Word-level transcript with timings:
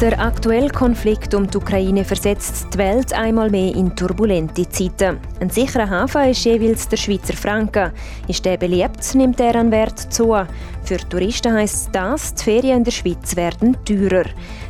Der 0.00 0.20
aktuelle 0.20 0.68
Konflikt 0.68 1.34
um 1.34 1.50
die 1.50 1.56
Ukraine 1.56 2.04
versetzt 2.04 2.68
die 2.72 2.78
Welt 2.78 3.12
einmal 3.12 3.50
mehr 3.50 3.74
in 3.74 3.96
turbulente 3.96 4.68
Zeiten. 4.68 5.18
Ein 5.40 5.50
sicherer 5.50 5.90
Hafen 5.90 6.30
ist 6.30 6.44
jeweils 6.44 6.86
der 6.86 6.96
Schweizer 6.96 7.34
Franken. 7.34 7.90
Ist 8.28 8.44
der 8.44 8.58
beliebt, 8.58 9.16
nimmt 9.16 9.40
er 9.40 9.56
an 9.56 9.72
Wert 9.72 9.98
zu. 9.98 10.36
Für 10.84 10.98
Touristen 11.08 11.52
heisst 11.52 11.88
das, 11.90 12.32
die 12.32 12.44
Ferien 12.44 12.76
in 12.76 12.84
der 12.84 12.92
Schweiz 12.92 13.34
werden 13.34 13.76
teurer. 13.84 14.26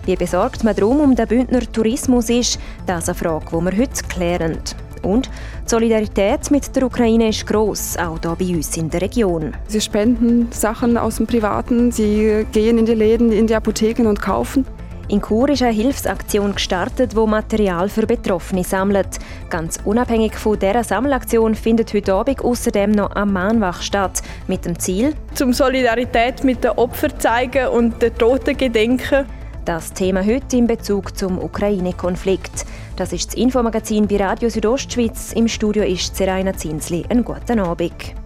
Wie 0.06 0.16
besorgt 0.16 0.64
man 0.64 0.74
darum 0.74 1.00
um 1.00 1.14
den 1.14 1.28
Bündner 1.28 1.70
Tourismus 1.72 2.30
ist, 2.30 2.58
das 2.86 3.02
ist 3.02 3.08
eine 3.10 3.18
Frage, 3.18 3.44
die 3.50 3.64
wir 3.66 3.82
heute 3.82 4.04
klären. 4.08 4.58
Und 5.02 5.26
die 5.26 5.68
Solidarität 5.68 6.50
mit 6.50 6.74
der 6.74 6.84
Ukraine 6.84 7.28
ist 7.28 7.46
gross, 7.46 7.98
auch 7.98 8.18
hier 8.22 8.34
bei 8.34 8.56
uns 8.56 8.74
in 8.78 8.88
der 8.88 9.02
Region. 9.02 9.52
Sie 9.66 9.82
spenden 9.82 10.50
Sachen 10.52 10.96
aus 10.96 11.16
dem 11.16 11.26
Privaten, 11.26 11.92
sie 11.92 12.46
gehen 12.50 12.78
in 12.78 12.86
die 12.86 12.94
Läden, 12.94 13.30
in 13.30 13.46
die 13.46 13.54
Apotheken 13.54 14.06
und 14.06 14.22
kaufen. 14.22 14.64
In 15.10 15.22
Chur 15.22 15.48
ist 15.48 15.62
eine 15.62 15.72
Hilfsaktion 15.72 16.52
gestartet, 16.52 17.16
wo 17.16 17.26
Material 17.26 17.88
für 17.88 18.06
Betroffene 18.06 18.62
sammelt. 18.62 19.18
Ganz 19.48 19.78
unabhängig 19.82 20.34
von 20.34 20.58
dieser 20.58 20.84
Sammelaktion 20.84 21.54
findet 21.54 21.94
heute 21.94 22.12
Abend 22.12 22.44
außerdem 22.44 22.90
noch 22.90 23.12
eine 23.12 23.24
Mahnwache 23.24 23.82
statt. 23.82 24.22
Mit 24.48 24.66
dem 24.66 24.78
Ziel, 24.78 25.14
zum 25.32 25.54
Solidarität 25.54 26.44
mit 26.44 26.62
den 26.62 26.72
Opfern 26.72 27.18
zeigen 27.18 27.68
und 27.68 28.02
den 28.02 28.14
Toten 28.16 28.54
gedenken. 28.54 29.24
Das 29.64 29.94
Thema 29.94 30.24
heute 30.26 30.58
in 30.58 30.66
Bezug 30.66 31.16
zum 31.16 31.38
Ukraine-Konflikt. 31.38 32.66
Das 32.96 33.14
ist 33.14 33.28
das 33.28 33.34
Infomagazin 33.34 34.06
bei 34.08 34.18
Radio 34.18 34.50
Südostschweiz. 34.50 35.32
Im 35.32 35.48
Studio 35.48 35.84
ist 35.84 36.16
Seraina 36.16 36.54
Zinsli. 36.54 37.04
Einen 37.08 37.24
guten 37.24 37.60
Abend. 37.60 38.17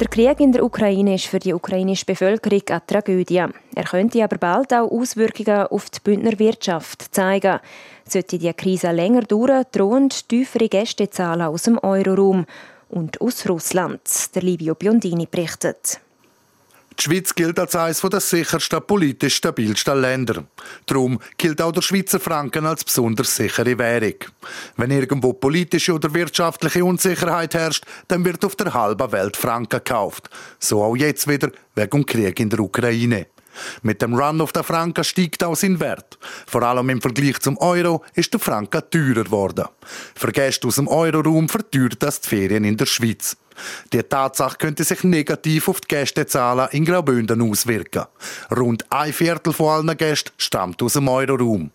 Der 0.00 0.08
Krieg 0.08 0.40
in 0.40 0.50
der 0.50 0.64
Ukraine 0.64 1.16
ist 1.16 1.26
für 1.26 1.38
die 1.38 1.52
ukrainische 1.52 2.06
Bevölkerung 2.06 2.62
eine 2.70 2.86
Tragödie. 2.86 3.44
Er 3.74 3.84
könnte 3.84 4.24
aber 4.24 4.38
bald 4.38 4.72
auch 4.72 4.90
Auswirkungen 4.90 5.66
auf 5.66 5.90
die 5.90 5.98
Bündner 6.02 6.38
Wirtschaft 6.38 7.14
zeigen. 7.14 7.60
Sollte 8.08 8.38
die 8.38 8.50
Krise 8.54 8.92
länger 8.92 9.20
dauern, 9.20 9.66
drohen 9.70 10.08
tiefere 10.08 10.70
Gästezahlen 10.70 11.42
aus 11.42 11.64
dem 11.64 11.76
Euroraum 11.76 12.46
und 12.88 13.20
aus 13.20 13.46
Russland. 13.46 14.00
Der 14.34 14.40
Livio 14.40 14.74
Biondini 14.74 15.28
berichtet. 15.30 16.00
Die 17.00 17.04
Schweiz 17.04 17.34
gilt 17.34 17.58
als 17.58 17.74
eines 17.74 18.02
der 18.02 18.20
sichersten, 18.20 18.82
politisch 18.86 19.36
stabilsten 19.36 20.02
Länder. 20.02 20.44
Darum 20.84 21.18
gilt 21.38 21.62
auch 21.62 21.72
der 21.72 21.80
Schweizer 21.80 22.20
Franken 22.20 22.66
als 22.66 22.84
besonders 22.84 23.34
sichere 23.34 23.78
Währung. 23.78 24.16
Wenn 24.76 24.90
irgendwo 24.90 25.32
politische 25.32 25.94
oder 25.94 26.12
wirtschaftliche 26.12 26.84
Unsicherheit 26.84 27.54
herrscht, 27.54 27.86
dann 28.08 28.22
wird 28.26 28.44
auf 28.44 28.54
der 28.54 28.74
halben 28.74 29.12
Welt 29.12 29.38
Franken 29.38 29.78
gekauft. 29.82 30.28
So 30.58 30.82
auch 30.82 30.94
jetzt 30.94 31.26
wieder 31.26 31.50
wegen 31.74 31.90
dem 31.90 32.04
Krieg 32.04 32.38
in 32.38 32.50
der 32.50 32.60
Ukraine. 32.60 33.28
Mit 33.82 34.02
dem 34.02 34.14
Run 34.14 34.40
auf 34.40 34.52
den 34.52 34.64
Franken 34.64 35.04
steigt 35.04 35.42
auch 35.44 35.56
sein 35.56 35.80
Wert. 35.80 36.18
Vor 36.46 36.62
allem 36.62 36.90
im 36.90 37.00
Vergleich 37.00 37.38
zum 37.40 37.56
Euro 37.58 38.04
ist 38.14 38.32
der 38.32 38.40
Franken 38.40 38.82
teurer 38.90 39.24
geworden. 39.24 39.66
Für 40.14 40.32
Gäste 40.32 40.68
aus 40.68 40.76
dem 40.76 40.88
Euroraum 40.88 41.48
verteuert 41.48 42.02
das 42.02 42.20
die 42.20 42.28
Ferien 42.28 42.64
in 42.64 42.76
der 42.76 42.86
Schweiz. 42.86 43.36
Die 43.92 44.02
Tatsache 44.02 44.56
könnte 44.58 44.84
sich 44.84 45.04
negativ 45.04 45.68
auf 45.68 45.80
die 45.80 45.88
Gästezahlen 45.88 46.68
in 46.72 46.84
Graubünden 46.84 47.42
auswirken. 47.42 48.06
Rund 48.56 48.84
ein 48.90 49.12
Viertel 49.12 49.52
von 49.52 49.86
allen 49.86 49.96
Gästen 49.96 50.32
stammt 50.38 50.82
aus 50.82 50.94
dem 50.94 51.08
Euroraum. 51.08 51.70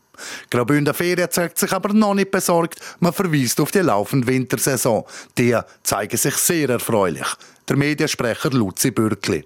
Graubünden 0.49 0.93
Ferien 0.93 1.29
zeigt 1.29 1.57
sich 1.57 1.71
aber 1.73 1.93
noch 1.93 2.13
nicht 2.13 2.31
besorgt. 2.31 2.79
Man 2.99 3.13
verweist 3.13 3.59
auf 3.59 3.71
die 3.71 3.79
laufende 3.79 4.27
Wintersaison. 4.27 5.03
Die 5.37 5.57
zeigen 5.83 6.17
sich 6.17 6.35
sehr 6.35 6.69
erfreulich. 6.69 7.27
Der 7.67 7.75
Mediensprecher 7.75 8.51
Luzi 8.51 8.91
Bürkli. 8.91 9.45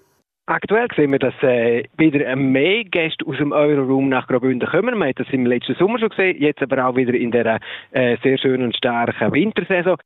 Aktuell 0.50 0.88
sehen 0.96 1.12
wir, 1.12 1.20
dass 1.20 1.36
äh, 1.44 1.84
wieder 1.98 2.36
mehr 2.36 2.84
Gäste 2.84 3.24
aus 3.28 3.38
dem 3.38 3.52
Euroraum 3.52 4.10
nach 4.10 4.26
Graubünden 4.26 4.68
kommen. 4.68 4.98
Man 4.98 5.10
hat 5.10 5.20
das 5.20 5.28
im 5.32 5.46
letzten 5.46 5.76
Sommer 5.76 6.00
schon 6.00 6.10
gesehen, 6.10 6.42
jetzt 6.42 6.64
aber 6.64 6.88
auch 6.88 6.96
wieder 6.96 7.14
in 7.14 7.30
der 7.30 7.60
äh, 7.92 8.18
sehr 8.24 8.40
schönen 8.40 8.64
und 8.64 8.76
starken 8.76 9.32
Wintersaison. 9.32 9.98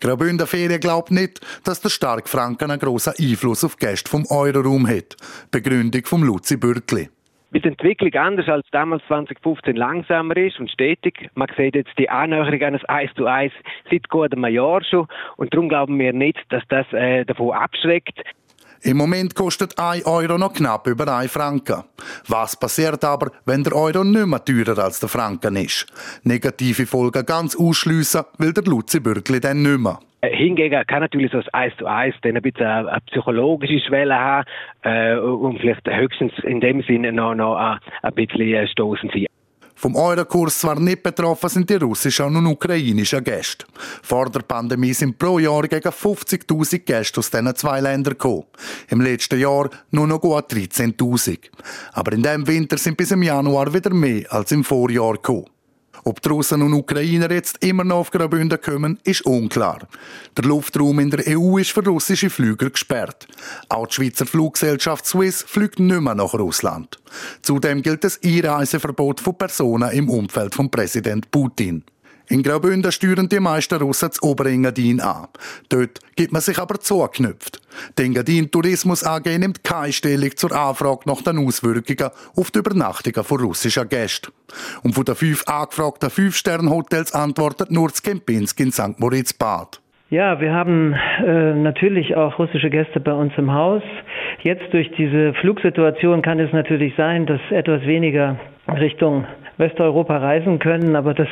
Graubünden 0.00 0.46
Ferien 0.46 0.80
glaubt 0.80 1.10
nicht, 1.10 1.40
dass 1.66 1.82
der 1.82 1.90
starke 1.90 2.30
Franken 2.30 2.70
einen 2.70 2.80
grossen 2.80 3.12
Einfluss 3.18 3.62
auf 3.62 3.76
Gäste 3.76 4.10
vom 4.10 4.24
Euroraum 4.30 4.88
hat. 4.88 5.16
Begründung 5.50 6.06
vom 6.06 6.22
Luzi 6.22 6.56
Bürkli. 6.56 7.10
Weil 7.50 7.60
die 7.60 7.68
Entwicklung 7.68 8.14
anders 8.14 8.48
als 8.48 8.66
damals 8.70 9.02
2015 9.06 9.76
langsamer 9.76 10.36
ist 10.38 10.58
und 10.60 10.70
stetig. 10.70 11.28
Man 11.34 11.48
sieht 11.58 11.74
jetzt 11.74 11.92
die 11.98 12.08
Annäherung 12.08 12.62
eines 12.62 12.88
Eis 12.88 13.10
zu 13.16 13.26
Eis 13.26 13.52
seit 13.90 14.08
gut 14.08 14.32
einem 14.32 14.46
Jahr 14.46 14.82
schon. 14.82 15.08
Und 15.36 15.52
darum 15.52 15.68
glauben 15.68 15.98
wir 15.98 16.14
nicht, 16.14 16.38
dass 16.48 16.62
das 16.70 16.86
äh, 16.92 17.26
davon 17.26 17.50
abschreckt. 17.50 18.18
Im 18.82 18.96
Moment 18.96 19.34
kostet 19.34 19.78
ein 19.78 20.02
Euro 20.06 20.38
noch 20.38 20.54
knapp 20.54 20.86
über 20.86 21.14
ein 21.14 21.28
Franken. 21.28 21.84
Was 22.28 22.58
passiert 22.58 23.04
aber, 23.04 23.30
wenn 23.44 23.62
der 23.62 23.74
Euro 23.74 24.04
nicht 24.04 24.26
mehr 24.26 24.42
teurer 24.42 24.82
als 24.82 25.00
der 25.00 25.08
Franken 25.10 25.56
ist? 25.56 25.86
Negative 26.24 26.86
Folgen 26.86 27.26
ganz 27.26 27.54
ausschliessen 27.54 28.22
will 28.38 28.54
der 28.54 28.64
Luzi 28.64 29.00
Bürgli 29.00 29.38
dann 29.38 29.62
nicht 29.62 29.80
mehr. 29.80 29.98
Äh, 30.22 30.34
hingegen 30.34 30.82
kann 30.86 31.00
natürlich 31.00 31.30
so 31.30 31.38
das 31.38 31.52
Eis 31.52 31.72
zu 31.78 31.86
Eis 31.86 32.14
dann 32.22 32.36
ein 32.36 32.42
bisschen 32.42 32.66
eine, 32.66 32.90
eine 32.90 33.00
psychologische 33.02 33.80
Schwelle 33.80 34.18
haben 34.18 34.46
äh, 34.82 35.14
und 35.16 35.58
vielleicht 35.58 35.86
höchstens 35.86 36.32
in 36.42 36.60
dem 36.60 36.82
Sinne 36.82 37.12
noch, 37.12 37.34
noch 37.34 37.56
ein, 37.56 37.78
ein 38.02 38.14
bisschen 38.14 38.66
stoßen 38.68 39.10
sein. 39.12 39.26
Vom 39.80 39.96
Eurokurs 39.96 40.58
zwar 40.58 40.78
nicht 40.78 41.02
betroffen 41.02 41.48
sind 41.48 41.70
die 41.70 41.76
russischen 41.76 42.36
und 42.36 42.46
ukrainischen 42.46 43.24
Gäste. 43.24 43.64
Vor 44.02 44.28
der 44.28 44.40
Pandemie 44.40 44.92
sind 44.92 45.18
pro 45.18 45.38
Jahr 45.38 45.62
gegen 45.62 45.88
50.000 45.88 46.80
Gäste 46.80 47.20
aus 47.20 47.30
diesen 47.30 47.56
zwei 47.56 47.80
Ländern 47.80 48.12
gekommen. 48.12 48.44
Im 48.88 49.00
letzten 49.00 49.40
Jahr 49.40 49.70
nur 49.90 50.06
noch 50.06 50.20
gut 50.20 50.52
13.000. 50.52 51.38
Aber 51.94 52.12
in 52.12 52.22
diesem 52.22 52.46
Winter 52.46 52.76
sind 52.76 52.98
bis 52.98 53.10
im 53.10 53.22
Januar 53.22 53.72
wieder 53.72 53.94
mehr 53.94 54.30
als 54.30 54.52
im 54.52 54.64
Vorjahr 54.64 55.14
gekommen. 55.14 55.46
Ob 56.04 56.22
die 56.22 56.28
Russen 56.28 56.62
und 56.62 56.72
Ukrainer 56.72 57.30
jetzt 57.30 57.62
immer 57.64 57.84
noch 57.84 57.96
auf 57.98 58.10
Graubünden 58.10 58.60
kommen, 58.60 58.98
ist 59.04 59.22
unklar. 59.22 59.86
Der 60.36 60.44
Luftraum 60.44 60.98
in 61.00 61.10
der 61.10 61.24
EU 61.36 61.58
ist 61.58 61.72
für 61.72 61.84
russische 61.84 62.30
Flüger 62.30 62.70
gesperrt. 62.70 63.26
Auch 63.68 63.86
die 63.86 63.94
Schweizer 63.94 64.26
Fluggesellschaft 64.26 65.06
Swiss 65.06 65.42
fliegt 65.42 65.78
nicht 65.78 66.00
mehr 66.00 66.14
nach 66.14 66.34
Russland. 66.34 66.98
Zudem 67.42 67.82
gilt 67.82 68.04
das 68.04 68.20
Einreiseverbot 68.24 69.20
von 69.20 69.36
Personen 69.36 69.90
im 69.90 70.08
Umfeld 70.08 70.54
von 70.54 70.70
Präsident 70.70 71.30
Putin. 71.30 71.84
In 72.30 72.44
Graubünden 72.44 72.92
steuern 72.92 73.28
die 73.28 73.40
meisten 73.40 73.82
Russen 73.82 74.10
das 74.10 74.22
Oberengadin 74.22 75.00
an. 75.00 75.26
Dort 75.68 75.98
gibt 76.14 76.30
man 76.30 76.40
sich 76.40 76.60
aber 76.60 76.78
zugeknüpft. 76.78 77.60
Die 77.98 78.04
Engadin 78.04 78.48
Tourismus 78.52 79.04
AG 79.04 79.26
nimmt 79.36 79.64
keine 79.64 79.92
Stellung 79.92 80.30
zur 80.36 80.52
Anfrage 80.52 81.00
nach 81.06 81.22
den 81.22 81.38
Auswirkungen 81.38 82.12
auf 82.36 82.52
die 82.52 82.60
Übernachtungen 82.60 83.24
von 83.24 83.40
russischen 83.40 83.88
Gästen. 83.88 84.30
Und 84.84 84.94
von 84.94 85.04
den 85.04 85.16
fünf 85.16 85.42
angefragten 85.48 86.08
Fünf-Sterne-Hotels 86.08 87.14
antwortet 87.14 87.72
nur 87.72 87.88
das 87.88 88.00
Kempinski 88.00 88.62
in 88.62 88.70
St. 88.70 89.00
Moritz-Bad. 89.00 89.80
Ja, 90.10 90.40
wir 90.40 90.52
haben 90.52 90.94
äh, 91.26 91.54
natürlich 91.54 92.14
auch 92.14 92.38
russische 92.38 92.70
Gäste 92.70 93.00
bei 93.00 93.12
uns 93.12 93.32
im 93.38 93.52
Haus. 93.52 93.82
Jetzt 94.42 94.72
durch 94.72 94.88
diese 94.96 95.34
Flugsituation 95.34 96.22
kann 96.22 96.38
es 96.38 96.52
natürlich 96.52 96.94
sein, 96.96 97.26
dass 97.26 97.40
etwas 97.50 97.82
weniger 97.86 98.38
Richtung 98.68 99.26
Westeuropa 99.60 100.16
reisen 100.16 100.58
können, 100.58 100.96
aber 100.96 101.14
das 101.14 101.28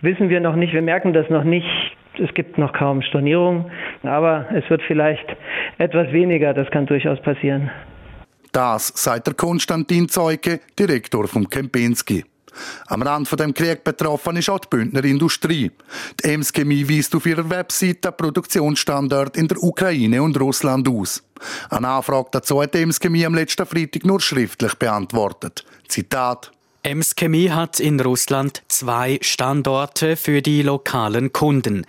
wissen 0.00 0.28
wir 0.28 0.40
noch 0.40 0.56
nicht. 0.56 0.72
Wir 0.72 0.82
merken 0.82 1.12
das 1.12 1.30
noch 1.30 1.44
nicht. 1.44 1.66
Es 2.18 2.32
gibt 2.34 2.58
noch 2.58 2.72
kaum 2.72 3.02
Stornierung, 3.02 3.70
aber 4.02 4.46
es 4.54 4.68
wird 4.70 4.82
vielleicht 4.86 5.26
etwas 5.78 6.10
weniger. 6.12 6.54
Das 6.54 6.70
kann 6.70 6.86
durchaus 6.86 7.20
passieren. 7.20 7.70
Das 8.52 8.88
sagt 8.88 9.26
der 9.26 9.34
Konstantin 9.34 10.08
Zeuke, 10.08 10.60
Direktor 10.78 11.28
vom 11.28 11.48
Kempinski. 11.48 12.24
Am 12.86 13.02
Rand 13.02 13.28
von 13.28 13.36
dem 13.36 13.52
Krieg 13.52 13.84
betroffen 13.84 14.36
ist 14.36 14.48
auch 14.48 14.58
die 14.58 14.68
Bündner 14.68 15.04
Industrie. 15.04 15.70
Die 16.22 16.28
Ems 16.30 16.52
Chemie 16.52 16.88
weist 16.88 17.14
auf 17.14 17.26
ihrer 17.26 17.48
Webseite 17.50 18.12
Produktionsstandort 18.12 19.36
in 19.36 19.48
der 19.48 19.62
Ukraine 19.62 20.22
und 20.22 20.40
Russland 20.40 20.88
aus. 20.88 21.22
Eine 21.68 21.88
Anfrage 21.88 22.28
dazu 22.32 22.62
hat 22.62 22.72
die 22.72 22.78
Ems 22.78 22.98
Chemie 22.98 23.26
am 23.26 23.34
letzten 23.34 23.66
Freitag 23.66 24.06
nur 24.06 24.20
schriftlich 24.20 24.74
beantwortet. 24.76 25.66
Zitat 25.86 26.50
Ems 26.86 27.16
Chemie 27.16 27.50
hat 27.50 27.80
in 27.80 27.98
Russland 27.98 28.62
zwei 28.68 29.18
Standorte 29.20 30.14
für 30.14 30.40
die 30.40 30.62
lokalen 30.62 31.32
Kunden. 31.32 31.84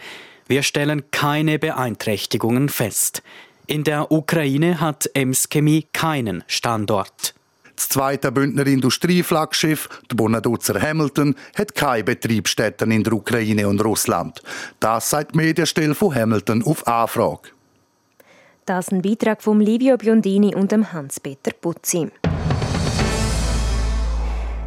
Wir 0.48 0.64
stellen 0.64 1.12
keine 1.12 1.60
Beeinträchtigungen 1.60 2.68
fest. 2.68 3.22
In 3.68 3.84
der 3.84 4.12
Ukraine 4.12 4.82
hat 4.82 5.08
Ems 5.14 5.50
Chemie 5.50 5.86
keinen 5.94 6.44
Standort. 6.48 7.36
Das 7.76 7.90
zweite 7.90 8.32
Bündner 8.32 8.66
Industrieflaggschiff, 8.66 9.88
der 10.10 10.16
Bonaduzer 10.16 10.82
Hamilton, 10.82 11.36
hat 11.56 11.76
keine 11.76 12.04
Betriebsstätten 12.04 12.90
in 12.90 13.04
der 13.04 13.14
Ukraine 13.14 13.68
und 13.68 13.86
Russland. 13.86 14.42
Das 14.80 15.12
sagt 15.12 15.36
die 15.36 15.38
Medienstelle 15.38 15.94
von 15.94 16.16
Hamilton 16.16 16.64
auf 16.64 16.88
Anfrage. 16.88 17.50
Das 18.66 18.88
ist 18.88 18.94
ein 18.94 19.04
Beitrag 19.04 19.44
von 19.44 19.62
Livio 19.62 19.96
Biondini 19.96 20.56
und 20.56 20.74
Hans-Peter 20.74 21.52
Putzi. 21.52 22.10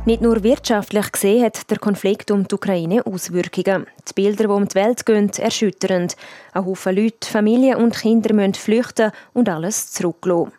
Nicht 0.06 0.23
nur 0.23 0.43
wirtschaftlich 0.43 1.12
gesehen 1.12 1.44
hat 1.44 1.70
der 1.70 1.79
Konflikt 1.79 2.31
um 2.31 2.49
die 2.49 2.55
Ukraine 2.55 3.05
Auswirkungen. 3.05 3.87
Die 4.08 4.12
Bilder, 4.14 4.44
die 4.44 4.50
um 4.50 4.67
die 4.67 4.75
Welt 4.75 5.05
gehen, 5.05 5.31
erschütternd. 5.37 6.17
Ein 6.55 6.64
Haufen 6.64 6.97
Leute, 6.97 7.29
Familien 7.29 7.76
und 7.76 7.94
Kinder 7.94 8.32
müssen 8.32 8.55
flüchten 8.55 9.12
und 9.35 9.50
alles 9.50 9.93
zurücklassen. 9.93 10.52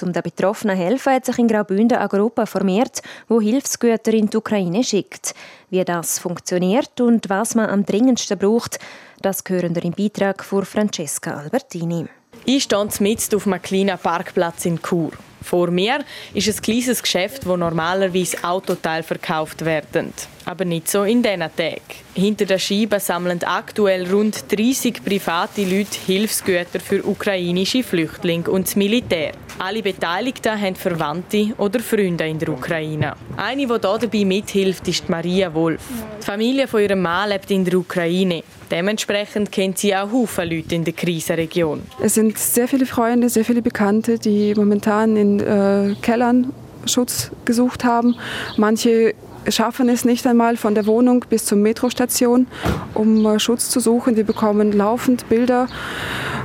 Um 0.00 0.12
den 0.14 0.22
Betroffenen 0.22 0.76
zu 0.76 0.82
helfen, 0.82 1.12
hat 1.12 1.26
sich 1.26 1.38
in 1.38 1.46
Graubünden 1.46 1.98
eine 1.98 2.08
Gruppe 2.08 2.46
formiert, 2.46 3.02
die 3.28 3.44
Hilfsgüter 3.44 4.14
in 4.14 4.30
die 4.30 4.36
Ukraine 4.38 4.82
schickt. 4.82 5.34
Wie 5.68 5.84
das 5.84 6.18
funktioniert 6.18 6.98
und 6.98 7.28
was 7.28 7.54
man 7.54 7.68
am 7.68 7.84
dringendsten 7.84 8.38
braucht, 8.38 8.78
das 9.20 9.44
hören 9.46 9.74
wir 9.74 9.84
im 9.84 9.92
Beitrag 9.92 10.42
von 10.42 10.64
Francesca 10.64 11.34
Albertini. 11.34 12.06
Ich 12.46 12.62
stehe 12.62 12.88
mitten 13.00 13.36
auf 13.36 13.46
einem 13.46 13.60
kleinen 13.60 13.98
Parkplatz 13.98 14.64
in 14.64 14.80
Chur. 14.80 15.12
Vor 15.46 15.70
mir 15.70 16.04
ist 16.34 16.48
ein 16.48 16.60
kleines 16.60 17.00
Geschäft, 17.00 17.46
wo 17.46 17.56
normalerweise 17.56 18.42
Autoteile 18.42 19.04
verkauft 19.04 19.64
werden. 19.64 20.12
Aber 20.46 20.64
nicht 20.64 20.88
so 20.88 21.02
in 21.02 21.22
diesen 21.22 21.40
Tagen. 21.40 21.80
Hinter 22.14 22.46
der 22.46 22.58
Scheibe 22.58 23.00
sammeln 23.00 23.42
aktuell 23.42 24.08
rund 24.08 24.44
30 24.50 25.04
private 25.04 25.62
Leute 25.62 25.98
Hilfsgüter 26.06 26.78
für 26.78 27.04
ukrainische 27.04 27.82
Flüchtlinge 27.82 28.48
und 28.48 28.68
das 28.68 28.76
Militär. 28.76 29.32
Alle 29.58 29.82
Beteiligten 29.82 30.60
haben 30.60 30.76
Verwandte 30.76 31.52
oder 31.58 31.80
Freunde 31.80 32.28
in 32.28 32.38
der 32.38 32.50
Ukraine. 32.50 33.14
Eine, 33.36 33.66
die 33.66 33.66
hier 33.66 33.78
dabei 33.78 34.24
mithilft, 34.24 34.86
ist 34.86 35.08
Maria 35.08 35.52
Wolf. 35.52 35.80
Die 36.20 36.24
Familie 36.24 36.68
von 36.68 36.80
ihrem 36.80 37.02
Mann 37.02 37.30
lebt 37.30 37.50
in 37.50 37.64
der 37.64 37.74
Ukraine. 37.74 38.44
Dementsprechend 38.70 39.50
kennt 39.50 39.78
sie 39.78 39.96
auch 39.96 40.26
viele 40.26 40.56
Leute 40.56 40.76
in 40.76 40.84
der 40.84 40.92
Krisenregion. 40.92 41.82
Es 42.00 42.14
sind 42.14 42.38
sehr 42.38 42.68
viele 42.68 42.86
Freunde, 42.86 43.28
sehr 43.28 43.44
viele 43.44 43.62
Bekannte, 43.62 44.18
die 44.18 44.54
momentan 44.54 45.16
in 45.16 45.40
äh, 45.40 45.96
Kellern 46.02 46.52
Schutz 46.84 47.30
gesucht 47.44 47.82
haben. 47.84 48.14
Manche 48.56 49.14
schaffen 49.48 49.88
es 49.88 50.04
nicht 50.04 50.26
einmal 50.26 50.56
von 50.56 50.74
der 50.74 50.86
Wohnung 50.86 51.24
bis 51.28 51.44
zur 51.44 51.58
Metrostation, 51.58 52.46
um 52.94 53.24
äh, 53.26 53.38
Schutz 53.38 53.70
zu 53.70 53.80
suchen. 53.80 54.16
Wir 54.16 54.24
bekommen 54.24 54.72
laufend 54.72 55.28
Bilder 55.28 55.68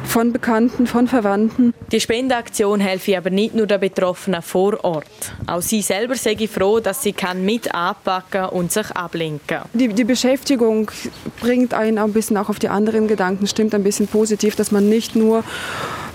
von 0.03 0.33
Bekannten, 0.33 0.87
von 0.87 1.07
Verwandten. 1.07 1.73
Die 1.91 1.99
Spendeaktion 1.99 2.79
helfe 2.79 3.17
aber 3.17 3.29
nicht 3.29 3.55
nur 3.55 3.67
den 3.67 3.79
Betroffenen 3.79 4.41
vor 4.41 4.83
Ort. 4.83 5.05
Auch 5.47 5.61
sie 5.61 5.81
selber 5.81 6.15
sei 6.15 6.35
froh, 6.47 6.79
dass 6.79 7.03
sie 7.03 7.13
kann 7.13 7.45
mit 7.45 7.73
anpacken 7.73 8.45
und 8.45 8.71
sich 8.71 8.91
ablenken 8.91 9.59
die, 9.73 9.87
die 9.89 10.03
Beschäftigung 10.03 10.91
bringt 11.39 11.73
einen 11.73 11.97
ein 11.97 12.13
bisschen 12.13 12.37
auch 12.37 12.49
auf 12.49 12.59
die 12.59 12.69
anderen 12.69 13.07
Gedanken, 13.07 13.47
stimmt 13.47 13.73
ein 13.73 13.83
bisschen 13.83 14.07
positiv, 14.07 14.55
dass 14.55 14.71
man 14.71 14.89
nicht 14.89 15.15
nur 15.15 15.43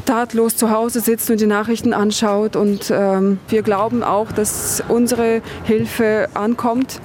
tatlos 0.06 0.56
zu 0.56 0.70
Hause 0.70 1.00
sitzt 1.00 1.30
und 1.30 1.40
die 1.40 1.46
Nachrichten 1.46 1.92
anschaut. 1.92 2.56
Und 2.56 2.90
ähm, 2.90 3.38
wir 3.48 3.62
glauben 3.62 4.02
auch, 4.02 4.32
dass 4.32 4.82
unsere 4.88 5.42
Hilfe 5.64 6.28
ankommt 6.34 7.00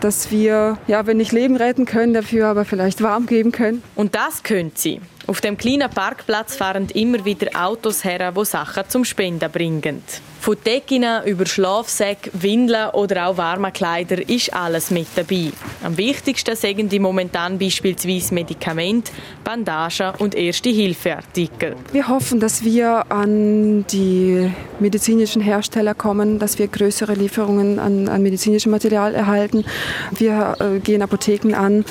dass 0.00 0.30
wir, 0.30 0.78
ja, 0.86 1.06
wenn 1.06 1.18
nicht 1.18 1.32
Leben 1.32 1.56
retten 1.56 1.84
können, 1.84 2.14
dafür 2.14 2.46
aber 2.46 2.64
vielleicht 2.64 3.02
warm 3.02 3.26
geben 3.26 3.52
können. 3.52 3.82
Und 3.94 4.14
das 4.14 4.42
können 4.42 4.72
sie. 4.74 5.00
Auf 5.26 5.40
dem 5.40 5.56
kleinen 5.56 5.90
Parkplatz 5.90 6.56
fahren 6.56 6.88
immer 6.94 7.24
wieder 7.24 7.48
Autos 7.54 8.02
her, 8.02 8.32
die 8.32 8.44
Sachen 8.44 8.84
zum 8.88 9.04
Spenden 9.04 9.50
bringen. 9.50 10.02
Von 10.40 10.56
Decken 10.64 11.04
über 11.26 11.44
Schlafsäcke, 11.44 12.30
Windeln 12.32 12.88
oder 12.92 13.26
auch 13.26 13.36
warme 13.36 13.70
Kleider 13.72 14.26
ist 14.26 14.54
alles 14.54 14.90
mit 14.90 15.08
dabei. 15.14 15.50
Am 15.84 15.98
wichtigsten 15.98 16.56
sind 16.56 16.90
die 16.90 16.98
momentan 16.98 17.58
beispielsweise 17.58 18.32
Medikamente, 18.32 19.12
Bandagen 19.44 20.14
und 20.18 20.34
erste 20.34 20.70
Hilfeartikel. 20.70 21.76
Wir 21.92 22.08
hoffen, 22.08 22.40
dass 22.40 22.64
wir 22.64 23.04
an 23.12 23.84
die 23.92 24.50
medizinischen 24.78 25.42
Hersteller 25.42 25.92
kommen, 25.92 26.38
dass 26.38 26.58
wir 26.58 26.68
größere 26.68 27.12
Lieferungen 27.12 27.78
an, 27.78 28.08
an 28.08 28.22
medizinischem 28.22 28.72
Material 28.72 29.14
erhalten. 29.14 29.66
Wir 30.12 30.56
äh, 30.58 30.78
gehen 30.78 31.02
Apotheken 31.02 31.54
an, 31.54 31.84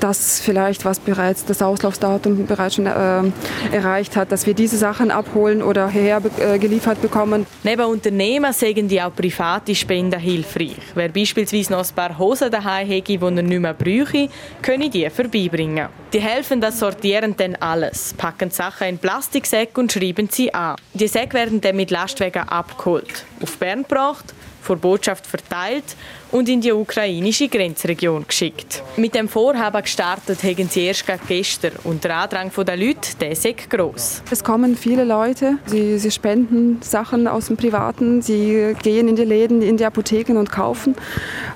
dass 0.00 0.40
vielleicht 0.40 0.84
was 0.84 0.98
bereits 0.98 1.44
das 1.44 1.62
Auslaufdatum 1.62 2.46
bereits 2.46 2.74
schon 2.74 2.86
äh, 2.86 3.22
erreicht 3.70 4.16
hat, 4.16 4.32
dass 4.32 4.44
wir 4.46 4.54
diese 4.54 4.76
Sachen 4.76 5.12
abholen 5.12 5.62
oder 5.62 5.88
hierher 5.88 6.20
äh, 6.40 6.58
geliefert 6.58 7.00
bekommen. 7.00 7.46
Neben 7.62 7.91
Unternehmen 7.92 8.52
sagen 8.52 8.88
die 8.88 9.00
auch 9.00 9.14
private 9.14 9.74
Spenden 9.74 10.18
hilfreich. 10.18 10.76
Wer 10.94 11.10
beispielsweise 11.10 11.72
noch 11.72 11.86
ein 11.86 11.94
paar 11.94 12.18
Hosen 12.18 12.50
daheim 12.50 12.88
hätte, 12.88 13.18
die 13.18 13.22
er 13.22 13.30
nicht 13.30 13.60
mehr 13.60 13.74
bräuchte, 13.74 14.28
können 14.62 14.90
die 14.90 15.08
vorbeibringen. 15.10 15.88
Die 16.12 16.20
helfen, 16.20 16.60
das 16.60 16.78
sortieren 16.78 17.34
dann 17.36 17.56
alles, 17.56 18.14
packen 18.14 18.50
Sachen 18.50 18.88
in 18.88 18.98
Plastiksäcke 18.98 19.80
und 19.80 19.92
schreiben 19.92 20.28
sie 20.30 20.52
an. 20.52 20.76
Die 20.94 21.08
Säcke 21.08 21.34
werden 21.34 21.60
dann 21.60 21.76
mit 21.76 21.90
Lastwagen 21.90 22.48
abgeholt, 22.48 23.24
auf 23.42 23.56
Bern 23.58 23.82
gebracht 23.82 24.34
vor 24.62 24.76
Botschaft 24.76 25.26
verteilt 25.26 25.84
und 26.30 26.48
in 26.48 26.60
die 26.60 26.72
ukrainische 26.72 27.48
Grenzregion 27.48 28.26
geschickt. 28.26 28.82
Mit 28.96 29.14
dem 29.14 29.28
Vorhaben 29.28 29.82
gestartet 29.82 30.42
haben 30.42 30.68
sie 30.68 30.86
erst 30.86 31.04
gestern 31.28 31.72
und 31.84 32.04
der 32.04 32.16
Andrang 32.16 32.50
der 32.56 32.76
Leute 32.76 33.16
der 33.20 33.32
ist 33.32 33.46
gross. 33.68 34.22
Es 34.30 34.42
kommen 34.42 34.76
viele 34.76 35.04
Leute, 35.04 35.58
sie, 35.66 35.98
sie 35.98 36.10
spenden 36.10 36.80
Sachen 36.82 37.26
aus 37.28 37.46
dem 37.46 37.56
Privaten, 37.56 38.22
sie 38.22 38.74
gehen 38.82 39.08
in 39.08 39.16
die 39.16 39.24
Läden, 39.24 39.62
in 39.62 39.76
die 39.76 39.84
Apotheken 39.84 40.38
und 40.38 40.50
kaufen. 40.50 40.94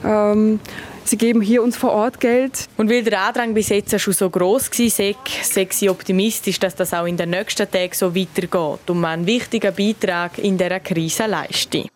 Ähm, 0.04 0.60
Sie 1.06 1.16
geben 1.16 1.40
hier 1.40 1.62
uns 1.62 1.76
vor 1.76 1.92
Ort 1.92 2.18
Geld. 2.18 2.66
Und 2.76 2.90
weil 2.90 3.04
der 3.04 3.20
Andrang 3.20 3.54
bis 3.54 3.68
jetzt 3.68 3.98
schon 4.00 4.12
so 4.12 4.28
gross 4.28 4.68
war, 4.72 5.14
sei 5.44 5.68
sie 5.70 5.88
optimistisch, 5.88 6.58
dass 6.58 6.74
das 6.74 6.92
auch 6.92 7.06
in 7.06 7.16
den 7.16 7.30
nächsten 7.30 7.70
Tagen 7.70 7.94
so 7.94 8.12
weitergeht 8.14 8.90
und 8.90 9.00
man 9.00 9.20
einen 9.20 9.26
wichtigen 9.26 9.72
Beitrag 9.72 10.38
in 10.38 10.58
dieser 10.58 10.80
Krise 10.80 11.26
leistet. 11.26 11.86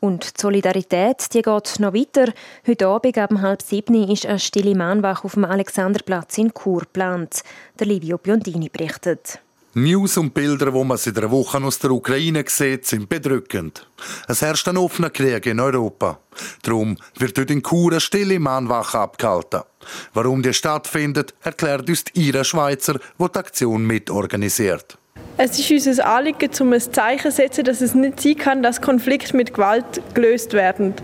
Und 0.00 0.36
die 0.36 0.40
Solidarität 0.40 1.32
die 1.32 1.42
geht 1.42 1.80
noch 1.80 1.94
weiter. 1.94 2.32
Heute 2.66 2.86
Abend 2.88 3.16
um 3.30 3.42
halb 3.42 3.62
sieben 3.62 4.08
ist 4.10 4.26
eine 4.26 4.38
stille 4.38 4.74
Mahnwache 4.74 5.24
auf 5.24 5.34
dem 5.34 5.44
Alexanderplatz 5.44 6.38
in 6.38 6.52
Chur 6.52 6.80
geplant. 6.80 7.42
Der 7.78 7.86
Livio 7.86 8.18
Biondini 8.18 8.68
berichtet. 8.68 9.40
News 9.78 10.16
und 10.16 10.32
Bilder, 10.32 10.72
wo 10.72 10.84
man 10.84 10.96
seit 10.96 11.18
einer 11.18 11.30
Woche 11.30 11.62
aus 11.62 11.78
der 11.78 11.90
Ukraine 11.90 12.44
sieht, 12.46 12.86
sind 12.86 13.10
bedrückend. 13.10 13.86
Es 14.26 14.40
herrscht 14.40 14.66
ein 14.68 14.78
offener 14.78 15.10
Krieg 15.10 15.44
in 15.44 15.60
Europa. 15.60 16.18
Darum 16.62 16.96
wird 17.18 17.36
dort 17.36 17.50
in 17.50 17.62
Chur 17.62 17.90
eine 17.90 18.00
stille 18.00 18.38
Mahnwache 18.38 18.98
abgehalten. 18.98 19.64
Warum 20.14 20.42
die 20.42 20.54
stattfindet, 20.54 21.34
erklärt 21.42 21.90
uns 21.90 22.04
die 22.04 22.28
Ira 22.28 22.42
Schweizer, 22.42 22.94
die 22.94 23.28
die 23.28 23.38
Aktion 23.38 23.86
mitorganisiert. 23.86 24.96
Es 25.38 25.58
ist 25.58 25.86
unser 25.86 26.06
Anliegen, 26.06 26.48
um 26.60 26.72
ein 26.72 26.80
Zeichen 26.80 27.30
zu 27.30 27.36
setzen, 27.36 27.64
dass 27.64 27.82
es 27.82 27.94
nicht 27.94 28.20
sein 28.20 28.36
kann, 28.36 28.62
dass 28.62 28.80
Konflikte 28.80 29.36
mit 29.36 29.52
Gewalt 29.52 30.00
gelöst 30.14 30.54
werden. 30.54 30.94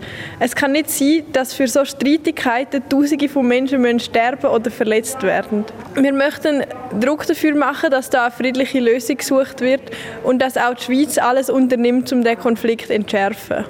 Es 0.40 0.56
kann 0.56 0.72
nicht 0.72 0.88
sein, 0.88 1.24
dass 1.34 1.52
für 1.52 1.68
so 1.68 1.84
Streitigkeiten 1.84 2.88
Tausende 2.88 3.28
von 3.28 3.46
Menschen 3.46 4.00
sterben 4.00 4.46
oder 4.46 4.70
verletzt 4.70 5.22
werden. 5.22 5.66
Wir 5.96 6.14
möchten 6.14 6.64
Druck 6.98 7.26
dafür 7.26 7.54
machen, 7.54 7.90
dass 7.90 8.08
da 8.08 8.24
eine 8.24 8.30
friedliche 8.30 8.80
Lösung 8.80 9.18
gesucht 9.18 9.60
wird 9.60 9.82
und 10.24 10.40
dass 10.40 10.56
auch 10.56 10.74
die 10.76 10.84
Schweiz 10.84 11.18
alles 11.18 11.50
unternimmt, 11.50 12.10
um 12.10 12.24
den 12.24 12.38
Konflikt 12.38 12.86
zu 12.86 12.94
entschärfen. 12.94 13.66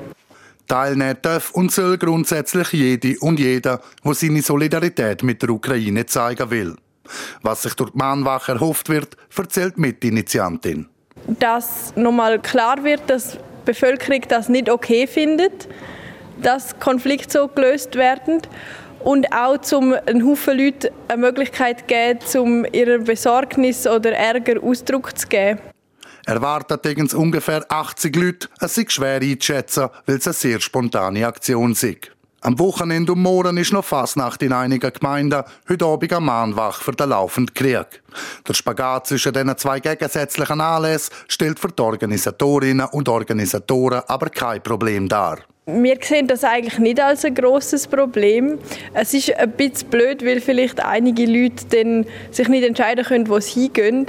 Teilnehmen 0.68 1.18
darf 1.22 1.50
und 1.50 1.72
soll 1.72 1.98
grundsätzlich 1.98 2.72
jede 2.72 3.18
und 3.18 3.40
jeder, 3.40 3.80
der 4.04 4.14
seine 4.14 4.42
Solidarität 4.42 5.24
mit 5.24 5.42
der 5.42 5.50
Ukraine 5.50 6.06
zeigen 6.06 6.48
will. 6.52 6.76
Was 7.42 7.62
sich 7.62 7.74
durch 7.74 7.90
die 7.90 7.98
Mahnwache 7.98 8.52
erhofft 8.52 8.88
wird, 8.88 9.16
erzählt 9.36 9.78
Mitinitiantin. 9.78 10.88
Dass 11.26 11.94
nochmal 11.96 12.38
klar 12.40 12.82
wird, 12.84 13.08
dass 13.08 13.32
die 13.32 13.38
Bevölkerung 13.64 14.22
das 14.28 14.48
nicht 14.48 14.68
okay 14.70 15.06
findet, 15.06 15.68
dass 16.40 16.78
Konflikte 16.78 17.38
so 17.38 17.48
gelöst 17.48 17.94
werden 17.94 18.42
und 19.00 19.32
auch 19.32 19.58
zum 19.58 19.94
einen 20.06 20.26
Haufen 20.26 20.58
Leuten 20.58 20.88
eine 21.08 21.20
Möglichkeit 21.20 21.86
geben, 21.88 22.20
um 22.36 22.64
ihrer 22.72 22.98
Besorgnis 22.98 23.86
oder 23.86 24.12
Ärger 24.12 24.62
Ausdruck 24.62 25.16
zu 25.16 25.26
geben. 25.28 25.60
Erwartet 26.24 26.84
übrigens 26.84 27.14
ungefähr 27.14 27.64
80 27.68 28.14
Leute. 28.14 28.48
Es 28.60 28.78
ist 28.78 28.92
schwer 28.92 29.20
einzuschätzen, 29.20 29.88
weil 30.06 30.16
es 30.16 30.26
eine 30.26 30.34
sehr 30.34 30.60
spontane 30.60 31.26
Aktion 31.26 31.72
ist. 31.72 32.12
Am 32.44 32.58
Wochenende 32.58 33.12
und 33.12 33.22
morgen 33.22 33.56
ist 33.56 33.72
noch 33.72 33.84
Fasnacht 33.84 34.42
in 34.42 34.52
einigen 34.52 34.92
Gemeinden, 34.92 35.44
heute 35.68 35.84
Abend 35.84 36.12
am 36.12 36.24
Mahnwach 36.24 36.82
für 36.82 36.90
den 36.90 37.10
laufenden 37.10 37.54
Krieg. 37.54 38.02
Der 38.48 38.54
Spagat 38.54 39.06
zwischen 39.06 39.32
diesen 39.32 39.56
zwei 39.56 39.78
gegensätzlichen 39.78 40.60
Anlässen 40.60 41.14
stellt 41.28 41.60
für 41.60 41.68
die 41.68 41.80
Organisatorinnen 41.80 42.88
und 42.90 43.08
Organisatoren 43.08 44.02
aber 44.08 44.28
kein 44.28 44.60
Problem 44.60 45.08
dar. 45.08 45.38
Wir 45.66 45.96
sehen 46.00 46.26
das 46.26 46.42
eigentlich 46.42 46.80
nicht 46.80 47.00
als 47.00 47.24
ein 47.24 47.36
großes 47.36 47.86
Problem. 47.86 48.58
Es 48.92 49.14
ist 49.14 49.32
ein 49.36 49.52
bisschen 49.52 49.90
blöd, 49.90 50.26
weil 50.26 50.40
vielleicht 50.40 50.84
einige 50.84 51.26
Leute 51.26 52.04
sich 52.32 52.48
nicht 52.48 52.64
entscheiden 52.64 53.04
können, 53.04 53.28
wo 53.28 53.38
sie 53.38 53.68
hingehen. 53.68 54.06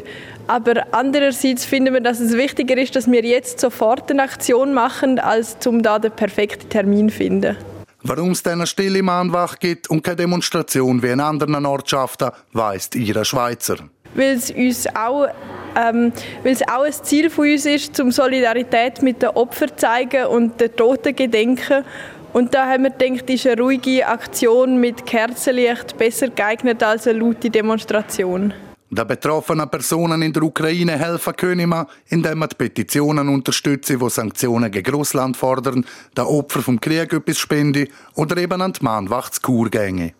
Aber 0.48 0.88
andererseits 0.92 1.66
finden 1.66 1.94
wir, 1.94 2.02
dass 2.02 2.20
es 2.20 2.34
wichtiger 2.34 2.78
ist, 2.78 2.96
dass 2.96 3.12
wir 3.12 3.24
jetzt 3.24 3.60
sofort 3.60 4.10
eine 4.10 4.24
Aktion 4.24 4.74
machen, 4.74 5.20
als 5.20 5.56
um 5.68 5.84
da 5.84 6.00
den 6.00 6.12
perfekten 6.12 6.68
Termin 6.70 7.10
zu 7.10 7.18
finden. 7.18 7.58
Warum 8.04 8.32
es 8.32 8.46
eine 8.46 8.68
stille 8.68 9.02
Mahnwache 9.02 9.58
gibt 9.60 9.90
und 9.90 10.04
keine 10.04 10.18
Demonstration 10.18 11.02
wie 11.02 11.08
in 11.08 11.22
anderen 11.22 11.66
Ortschaften, 11.66 12.32
weiss 12.52 12.90
Ira 12.96 13.24
Schweizer. 13.24 13.78
weil 14.16 14.36
es 14.36 14.52
uns 14.52 14.88
auch 14.94 15.28
ähm, 15.76 16.12
weil 16.44 16.52
es 16.54 16.62
auch 16.68 16.84
ein 16.84 16.92
Ziel 16.92 17.30
von 17.30 17.50
uns 17.50 17.66
ist, 17.66 17.96
zum 17.96 18.12
Solidarität 18.12 19.02
mit 19.02 19.22
den 19.22 19.30
Opfern 19.30 19.70
zu 19.70 19.76
zeigen 19.78 20.26
und 20.26 20.60
den 20.62 20.76
Toten 20.76 21.16
gedenken. 21.16 21.84
Und 22.32 22.54
da 22.54 22.68
haben 22.68 22.84
wir 22.84 22.90
gedacht, 22.92 23.30
ist 23.30 23.48
eine 23.48 23.62
ruhige 23.62 24.08
Aktion 24.08 24.80
mit 24.80 25.06
Kerzenlicht 25.06 25.98
besser 25.98 26.30
geeignet 26.30 26.84
als 26.84 27.08
eine 27.08 27.20
laute 27.20 27.50
Demonstration. 27.50 28.54
Den 28.96 29.08
betroffenen 29.08 29.70
Personen 29.70 30.22
in 30.22 30.34
der 30.34 30.44
Ukraine 30.44 30.98
helfen 31.00 31.36
können 31.36 31.70
wir, 31.70 31.88
indem 32.10 32.40
wir 32.40 32.48
die 32.48 32.56
Petitionen 32.56 33.30
unterstützen, 33.30 33.98
die 33.98 34.10
Sanktionen 34.10 34.72
gegen 34.72 34.94
Russland 34.94 35.36
fordern, 35.36 35.86
den 36.16 36.24
Opfern 36.26 36.62
vom 36.62 36.80
Krieg 36.80 37.12
etwas 37.12 37.40
spenden 37.40 37.88
oder 38.16 38.38
eben 38.38 38.62
an 38.62 38.74
die 38.74 38.84
Mahnwachtskur 38.84 39.70
gehen. 39.70 40.12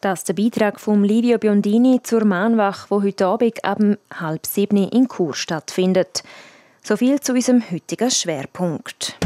Das 0.00 0.20
ist 0.20 0.28
der 0.28 0.34
Beitrag 0.34 0.80
von 0.80 1.04
Livio 1.04 1.38
Biondini 1.38 2.00
zur 2.02 2.24
Mahnwache, 2.24 2.86
wo 2.90 3.02
heute 3.02 3.26
Abend 3.26 3.64
ab 3.64 3.78
halb 4.12 4.46
sieben 4.46 4.88
in 4.88 5.08
Chur 5.08 5.34
stattfindet. 5.34 6.22
So 6.82 6.96
viel 6.96 7.20
zu 7.20 7.32
unserem 7.32 7.62
heutigen 7.70 8.10
Schwerpunkt. 8.10 9.16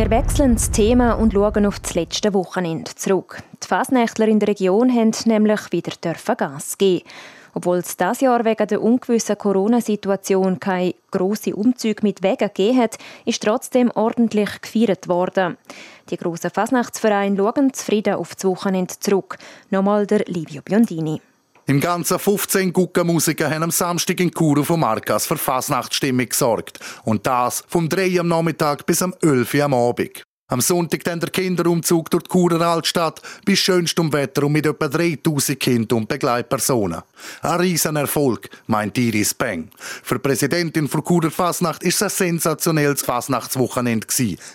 Wir 0.00 0.08
wechseln 0.08 0.54
das 0.54 0.70
Thema 0.70 1.12
und 1.12 1.34
schauen 1.34 1.66
auf 1.66 1.78
das 1.78 1.92
letzte 1.92 2.32
Wochenende 2.32 2.94
zurück. 2.94 3.42
Die 3.62 3.66
Fasnächtler 3.66 4.28
in 4.28 4.38
der 4.38 4.48
Region 4.48 4.90
haben 4.90 5.12
nämlich 5.26 5.60
wieder 5.72 5.92
Gas 6.36 6.78
geben. 6.78 7.04
Obwohl 7.52 7.76
es 7.76 7.98
dieses 7.98 8.22
Jahr 8.22 8.42
wegen 8.46 8.66
der 8.66 8.80
ungewissen 8.80 9.36
Corona-Situation 9.36 10.58
keine 10.58 10.94
grossen 11.10 11.52
Umzüge 11.52 12.02
mit 12.02 12.22
Wegen 12.22 12.38
gegeben 12.38 12.78
hat, 12.78 12.96
ist 13.26 13.42
trotzdem 13.42 13.90
ordentlich 13.94 14.62
gefeiert 14.62 15.06
worden. 15.06 15.58
Die 16.08 16.16
grossen 16.16 16.50
Fasnachtsvereine 16.50 17.36
schauen 17.36 17.74
zufrieden 17.74 18.14
auf 18.14 18.34
das 18.34 18.46
Wochenende 18.46 18.94
zurück. 18.98 19.36
Nochmal 19.68 20.06
der 20.06 20.20
Livio 20.20 20.62
Biondini. 20.62 21.20
Im 21.70 21.78
ganzen 21.78 22.18
15 22.18 22.72
Guckenmusiker 22.72 23.48
haben 23.48 23.62
am 23.62 23.70
Samstag 23.70 24.18
in 24.18 24.32
Chur 24.32 24.64
vom 24.64 24.80
Markas 24.80 25.24
für 25.24 25.36
Fasnachtsstimmung 25.36 26.28
gesorgt. 26.28 26.80
Und 27.04 27.24
das 27.28 27.62
vom 27.68 27.88
3 27.88 28.18
am 28.18 28.26
Nachmittag 28.26 28.84
bis 28.86 29.00
am 29.02 29.14
11 29.22 29.54
am 29.54 29.74
Abend. 29.74 30.24
Am 30.48 30.60
Sonntag 30.60 31.04
dann 31.04 31.20
der 31.20 31.30
Kinderumzug 31.30 32.10
durch 32.10 32.24
die 32.24 32.30
Churer 32.30 32.60
Altstadt 32.60 33.22
bei 33.46 33.54
schönstem 33.54 34.12
Wetter 34.12 34.46
und 34.46 34.52
mit 34.52 34.66
etwa 34.66 34.88
3000 34.88 35.60
Kindern 35.60 35.98
und 35.98 36.08
Begleitpersonen. 36.08 37.02
Ein 37.42 37.60
riesen 37.60 37.94
Erfolg, 37.94 38.50
meint 38.66 38.98
Iris 38.98 39.32
Peng. 39.32 39.70
Für 39.78 40.16
die 40.16 40.22
Präsidentin 40.22 40.90
der 40.90 41.02
Churer 41.04 41.30
Fasnacht 41.30 41.84
ist 41.84 42.02
es 42.02 42.20
ein 42.20 42.30
sensationelles 42.30 43.02
Fasnachtswochenende 43.02 44.08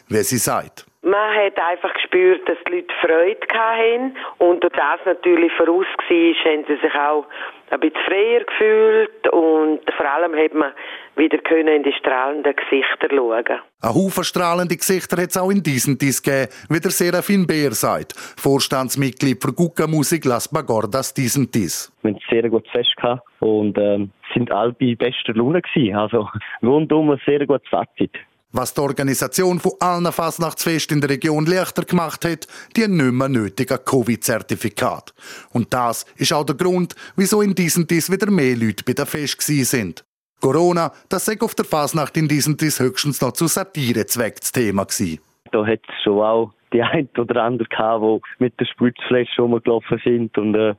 wie 0.09 0.23
sie 0.23 0.37
sagt. 0.37 0.85
Man 1.05 1.35
hat 1.35 1.53
einfach 1.59 1.93
gespürt, 1.93 2.49
dass 2.49 2.57
die 2.67 2.77
Leute 2.77 2.93
Freude 2.99 3.47
hatten. 3.53 4.17
Und 4.39 4.63
durch 4.63 4.73
das 4.73 4.99
natürlich 5.05 5.51
voraus 5.53 5.85
war, 5.85 6.51
haben 6.51 6.65
sie 6.67 6.77
sich 6.81 6.95
auch 6.95 7.27
ein 7.69 7.79
bisschen 7.79 8.01
freier 8.07 8.43
gefühlt. 8.43 9.27
Und 9.31 9.81
vor 9.95 10.09
allem 10.09 10.35
hat 10.35 10.55
man 10.55 10.73
wieder 11.15 11.37
können 11.37 11.67
in 11.67 11.83
die 11.83 11.93
strahlenden 11.93 12.55
Gesichter 12.55 13.09
schauen. 13.11 13.61
Ein 13.83 13.93
Haufen 13.93 14.23
strahlende 14.23 14.75
Gesichter 14.75 15.21
hat 15.21 15.29
es 15.29 15.37
auch 15.37 15.51
in 15.51 15.61
diesem 15.61 15.95
Disk 15.95 16.25
gegeben, 16.25 16.51
wie 16.69 16.79
der 16.79 16.89
Serafin 16.89 17.45
Beer 17.45 17.73
sagt, 17.73 18.13
Vorstandsmitglied 18.41 19.39
für 19.39 19.53
Gucca 19.53 19.85
Musik 19.85 20.25
Las 20.25 20.51
Bagordas 20.51 21.13
diesen 21.13 21.51
Dies. 21.51 21.93
Wir 22.01 22.13
haben 22.13 22.19
sehr 22.31 22.49
gut 22.49 22.67
Fest 22.69 22.95
gehabt 22.97 23.21
und 23.41 23.77
ähm, 23.77 24.09
sind 24.33 24.51
alle 24.51 24.73
bei 24.73 24.95
bester 24.95 25.35
Laune 25.35 25.61
gewesen. 25.61 25.95
Also 25.95 26.27
rundum 26.63 27.11
ein 27.11 27.21
sehr 27.27 27.45
gutes 27.45 27.69
Fazit. 27.69 28.17
Was 28.57 28.73
die 28.73 28.79
Organisation 28.79 29.59
von 29.59 29.73
allen 29.81 30.09
Fasnachtsfesten 30.13 30.95
in 30.95 31.01
der 31.01 31.09
Region 31.09 31.45
leichter 31.45 31.83
gemacht 31.83 32.23
hat, 32.23 32.47
die 32.77 32.87
nicht 32.87 33.11
mehr 33.11 33.27
nötige 33.27 33.77
Covid-Zertifikat. 33.77 35.13
Und 35.51 35.73
das 35.73 36.05
ist 36.15 36.31
auch 36.31 36.45
der 36.45 36.55
Grund, 36.55 36.95
wieso 37.17 37.41
in 37.41 37.53
diesem 37.53 37.85
Dies 37.85 38.09
wieder 38.09 38.31
mehr 38.31 38.55
Leute 38.55 38.85
bei 38.85 38.93
der 38.93 39.07
Fest 39.07 39.41
sind. 39.41 40.05
Corona, 40.39 40.93
das 41.09 41.25
sei 41.25 41.35
auf 41.41 41.53
der 41.53 41.65
Fasnacht 41.65 42.15
in 42.15 42.29
diesem 42.29 42.57
Tis 42.57 42.79
höchstens 42.79 43.19
noch 43.19 43.33
zu 43.33 43.47
Satirezweck 43.47 44.39
das 44.39 44.53
Thema 44.53 44.85
gewesen. 44.85 45.19
Da 45.51 45.65
hat 45.65 45.81
es 45.89 46.03
schon 46.05 46.21
auch 46.21 46.53
die 46.71 46.81
ein 46.81 47.09
oder 47.17 47.43
andere 47.43 47.67
gehabt, 47.67 48.05
die 48.05 48.43
mit 48.45 48.57
der 48.57 48.67
Spritzflasche 48.67 49.41
rumgelaufen 49.41 49.99
sind 50.01 50.37
und 50.37 50.55
äh, 50.55 50.75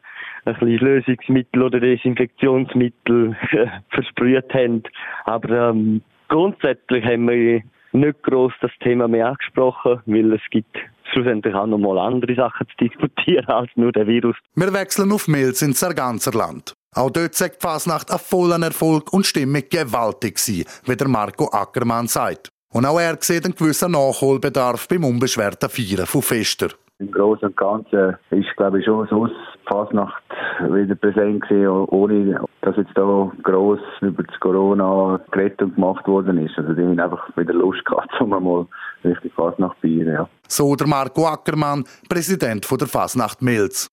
ein 0.46 0.54
bisschen 0.54 0.78
Lösungsmittel 0.78 1.62
oder 1.62 1.80
Desinfektionsmittel 1.80 3.36
versprüht 3.90 4.54
haben. 4.54 4.82
Aber 5.26 5.70
ähm, 5.70 6.00
grundsätzlich 6.28 7.04
haben 7.04 7.28
wir 7.28 7.62
nicht 7.92 8.22
gross 8.22 8.52
das 8.60 8.70
Thema 8.82 9.08
mehr 9.08 9.28
angesprochen, 9.28 10.00
weil 10.06 10.32
es 10.32 10.42
gibt 10.50 10.76
schlussendlich 11.12 11.54
auch 11.54 11.66
noch 11.66 11.78
mal 11.78 11.98
andere 11.98 12.34
Sachen 12.34 12.66
zu 12.78 12.84
diskutieren 12.84 13.46
als 13.46 13.70
nur 13.76 13.92
der 13.92 14.06
Virus. 14.06 14.36
Wir 14.54 14.72
wechseln 14.72 15.12
auf 15.12 15.28
Milz 15.28 15.62
ins 15.62 15.80
Sarganserland. 15.80 16.74
Auch 16.94 17.10
dort 17.10 17.34
sagt 17.34 17.62
die 17.62 17.66
Fasnacht 17.66 18.10
ein 18.10 18.18
vollen 18.18 18.62
Erfolg 18.62 19.12
und 19.12 19.26
Stimmung 19.26 19.62
gewaltig 19.68 20.38
sein, 20.38 20.64
wie 20.86 20.96
der 20.96 21.08
Marco 21.08 21.48
Ackermann 21.52 22.06
sagt. 22.06 22.48
Und 22.72 22.86
auch 22.86 22.98
er 22.98 23.16
sieht 23.20 23.44
einen 23.44 23.54
gewissen 23.54 23.92
Nachholbedarf 23.92 24.88
beim 24.88 25.04
unbeschwerten 25.04 25.68
Feiern 25.68 26.06
von 26.06 26.22
Fester. 26.22 26.68
Im 26.98 27.10
Großen 27.12 27.48
und 27.48 27.56
Ganzen 27.58 28.16
ist, 28.30 28.56
glaube 28.56 28.78
ich, 28.78 28.86
schon 28.86 29.06
so 29.08 29.28
Fasnacht 29.66 30.22
wieder 30.60 30.94
präsent 30.94 31.42
gewesen, 31.42 31.68
ohne 31.90 32.40
dass 32.62 32.76
jetzt 32.76 32.92
da 32.94 33.30
gross 33.42 33.80
über 34.00 34.22
das 34.22 34.40
Corona 34.40 35.20
geredet 35.30 35.60
und 35.60 35.74
gemacht 35.74 36.08
worden 36.08 36.38
ist. 36.38 36.56
Also 36.56 36.72
die 36.72 36.80
haben 36.80 36.98
einfach 36.98 37.36
wieder 37.36 37.52
Lust 37.52 37.84
gehabt, 37.84 38.18
um 38.18 38.30
mal 38.30 38.66
richtig 39.04 39.34
Fasnacht 39.34 39.76
zu 39.82 39.88
feiern, 39.88 40.14
ja. 40.14 40.28
So 40.48 40.74
der 40.74 40.86
Marco 40.86 41.26
Ackermann, 41.26 41.84
Präsident 42.08 42.66
der 42.70 42.86
Fasnacht 42.86 43.42
Milz. 43.42 43.88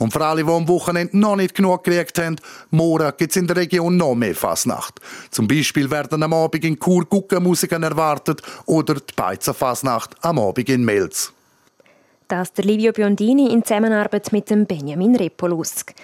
Und 0.00 0.12
für 0.12 0.24
alle, 0.24 0.42
die 0.42 0.50
am 0.50 0.66
Wochenende 0.66 1.16
noch 1.16 1.36
nicht 1.36 1.54
genug 1.54 1.84
gekriegt 1.84 2.18
haben, 2.18 2.36
morgen 2.70 3.12
gibt 3.16 3.30
es 3.30 3.36
in 3.36 3.46
der 3.46 3.56
Region 3.56 3.96
noch 3.96 4.16
mehr 4.16 4.34
Fasnacht. 4.34 5.00
Zum 5.30 5.46
Beispiel 5.46 5.90
werden 5.92 6.22
am 6.24 6.32
Abend 6.32 6.64
in 6.64 6.78
Chur 6.78 7.04
Guckenmusiker 7.04 7.80
erwartet 7.80 8.42
oder 8.66 8.94
die 8.94 9.14
Beizer 9.14 9.54
Fasnacht 9.54 10.16
am 10.22 10.40
Abend 10.40 10.68
in 10.68 10.84
Melz. 10.84 11.34
Das 12.28 12.52
der 12.52 12.66
Livio 12.66 12.92
Biondini 12.92 13.50
in 13.50 13.64
Zusammenarbeit 13.64 14.32
mit 14.32 14.50
dem 14.50 14.66
Benjamin 14.66 15.16
Repolusk. 15.16 15.94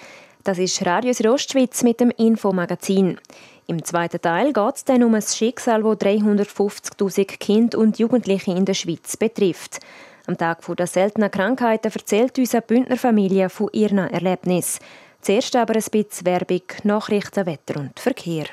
Das 0.42 0.58
ist 0.58 0.84
Radio 0.86 1.12
Ostschweiz 1.30 1.82
mit 1.82 2.00
dem 2.00 2.10
Infomagazin. 2.10 3.20
Im 3.66 3.84
zweiten 3.84 4.22
Teil 4.22 4.54
geht 4.54 4.74
es 4.74 4.84
dann 4.86 5.02
um 5.02 5.14
ein 5.14 5.20
Schicksal, 5.20 5.82
das 5.82 5.98
350.000 5.98 7.36
Kinder 7.36 7.76
und 7.76 7.98
Jugendliche 7.98 8.52
in 8.52 8.64
der 8.64 8.72
Schweiz 8.72 9.18
betrifft. 9.18 9.80
Am 10.26 10.38
Tag 10.38 10.64
der 10.66 10.86
seltenen 10.86 11.30
Krankheiten 11.30 11.92
erzählt 11.92 12.38
unsere 12.38 12.62
Bündner 12.62 12.96
Familie 12.96 13.50
von 13.50 13.68
ihren 13.74 13.98
Erlebnissen. 13.98 14.82
Zuerst 15.20 15.54
aber 15.56 15.74
ein 15.74 15.84
bisschen 15.90 16.24
Werbung, 16.24 16.62
Nachrichten, 16.84 17.44
Wetter 17.44 17.80
und 17.80 18.00
Verkehr. 18.00 18.46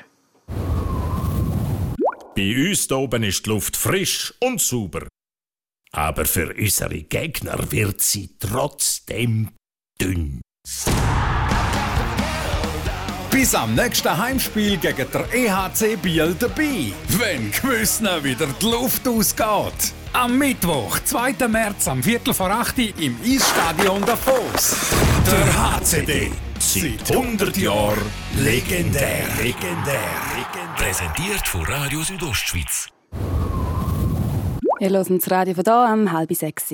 Bei 2.36 2.68
uns 2.68 2.86
hier 2.86 2.98
oben 2.98 3.22
ist 3.22 3.46
die 3.46 3.50
Luft 3.50 3.78
frisch 3.78 4.34
und 4.40 4.60
sauber. 4.60 5.06
Aber 5.94 6.24
für 6.24 6.54
unsere 6.54 7.02
Gegner 7.02 7.70
wird 7.70 8.00
sie 8.00 8.30
trotzdem 8.38 9.50
dünn. 10.00 10.40
Bis 13.30 13.54
am 13.54 13.74
nächsten 13.74 14.16
Heimspiel 14.16 14.76
gegen 14.76 15.06
der 15.10 15.26
EHC 15.32 15.96
Biel 15.96 16.34
dabei, 16.38 16.92
wenn 17.08 17.50
Gewissner 17.50 18.22
wieder 18.22 18.46
die 18.60 18.66
Luft 18.66 19.06
ausgeht. 19.08 19.92
Am 20.12 20.36
Mittwoch, 20.36 20.98
2. 21.04 21.48
März, 21.48 21.88
am 21.88 22.02
Viertel 22.02 22.34
vor 22.34 22.50
8 22.50 22.78
im 23.00 23.16
Eisstadion 23.24 24.04
Davos. 24.04 24.76
Der 25.26 25.78
HCD. 25.80 26.30
Seit 26.58 27.10
100 27.10 27.56
Jahren 27.56 28.02
legendär. 28.36 29.26
Legendär. 29.42 30.12
Präsentiert 30.76 31.48
von 31.48 31.64
Radio 31.64 32.02
Südostschweiz. 32.02 32.91
Wir 34.82 34.90
hören 34.90 35.20
das 35.20 35.30
Radio 35.30 35.54
von 35.54 35.62
hier 35.62 35.74
am 35.74 36.10
halb 36.10 36.34
sechs. 36.34 36.72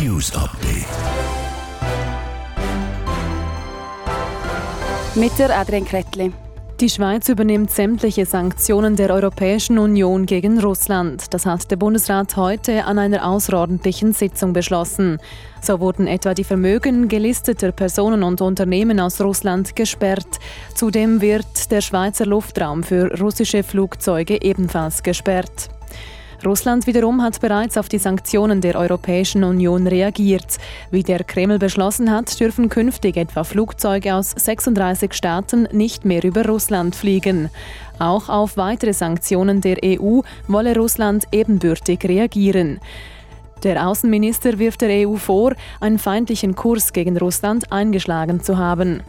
News 0.00 0.32
Update. 0.36 0.86
Mit 5.16 5.36
der 5.36 5.58
Adrian 5.58 5.84
Kretli. 5.84 6.32
Die 6.80 6.90
Schweiz 6.90 7.28
übernimmt 7.28 7.70
sämtliche 7.70 8.26
Sanktionen 8.26 8.96
der 8.96 9.10
Europäischen 9.10 9.78
Union 9.78 10.26
gegen 10.26 10.58
Russland. 10.58 11.32
Das 11.32 11.46
hat 11.46 11.70
der 11.70 11.76
Bundesrat 11.76 12.36
heute 12.36 12.84
an 12.84 12.98
einer 12.98 13.28
außerordentlichen 13.28 14.12
Sitzung 14.12 14.52
beschlossen. 14.52 15.18
So 15.62 15.78
wurden 15.78 16.08
etwa 16.08 16.34
die 16.34 16.42
Vermögen 16.42 17.06
gelisteter 17.06 17.70
Personen 17.70 18.24
und 18.24 18.40
Unternehmen 18.40 18.98
aus 18.98 19.20
Russland 19.20 19.76
gesperrt. 19.76 20.40
Zudem 20.74 21.20
wird 21.20 21.70
der 21.70 21.80
Schweizer 21.80 22.26
Luftraum 22.26 22.82
für 22.82 23.20
russische 23.20 23.62
Flugzeuge 23.62 24.42
ebenfalls 24.42 25.04
gesperrt. 25.04 25.70
Russland 26.44 26.86
wiederum 26.86 27.22
hat 27.22 27.40
bereits 27.40 27.76
auf 27.76 27.88
die 27.88 27.98
Sanktionen 27.98 28.60
der 28.60 28.76
Europäischen 28.76 29.44
Union 29.44 29.86
reagiert. 29.86 30.58
Wie 30.90 31.02
der 31.02 31.24
Kreml 31.24 31.58
beschlossen 31.58 32.10
hat, 32.10 32.38
dürfen 32.38 32.68
künftig 32.68 33.16
etwa 33.16 33.44
Flugzeuge 33.44 34.14
aus 34.14 34.30
36 34.30 35.14
Staaten 35.14 35.68
nicht 35.72 36.04
mehr 36.04 36.24
über 36.24 36.46
Russland 36.46 36.94
fliegen. 36.96 37.50
Auch 37.98 38.28
auf 38.28 38.56
weitere 38.56 38.92
Sanktionen 38.92 39.60
der 39.60 39.78
EU 39.84 40.20
wolle 40.48 40.76
Russland 40.76 41.24
ebenbürtig 41.32 42.04
reagieren. 42.04 42.80
Der 43.62 43.86
Außenminister 43.88 44.58
wirft 44.58 44.82
der 44.82 45.08
EU 45.08 45.16
vor, 45.16 45.54
einen 45.80 45.98
feindlichen 45.98 46.54
Kurs 46.54 46.92
gegen 46.92 47.16
Russland 47.16 47.72
eingeschlagen 47.72 48.42
zu 48.42 48.58
haben. 48.58 49.02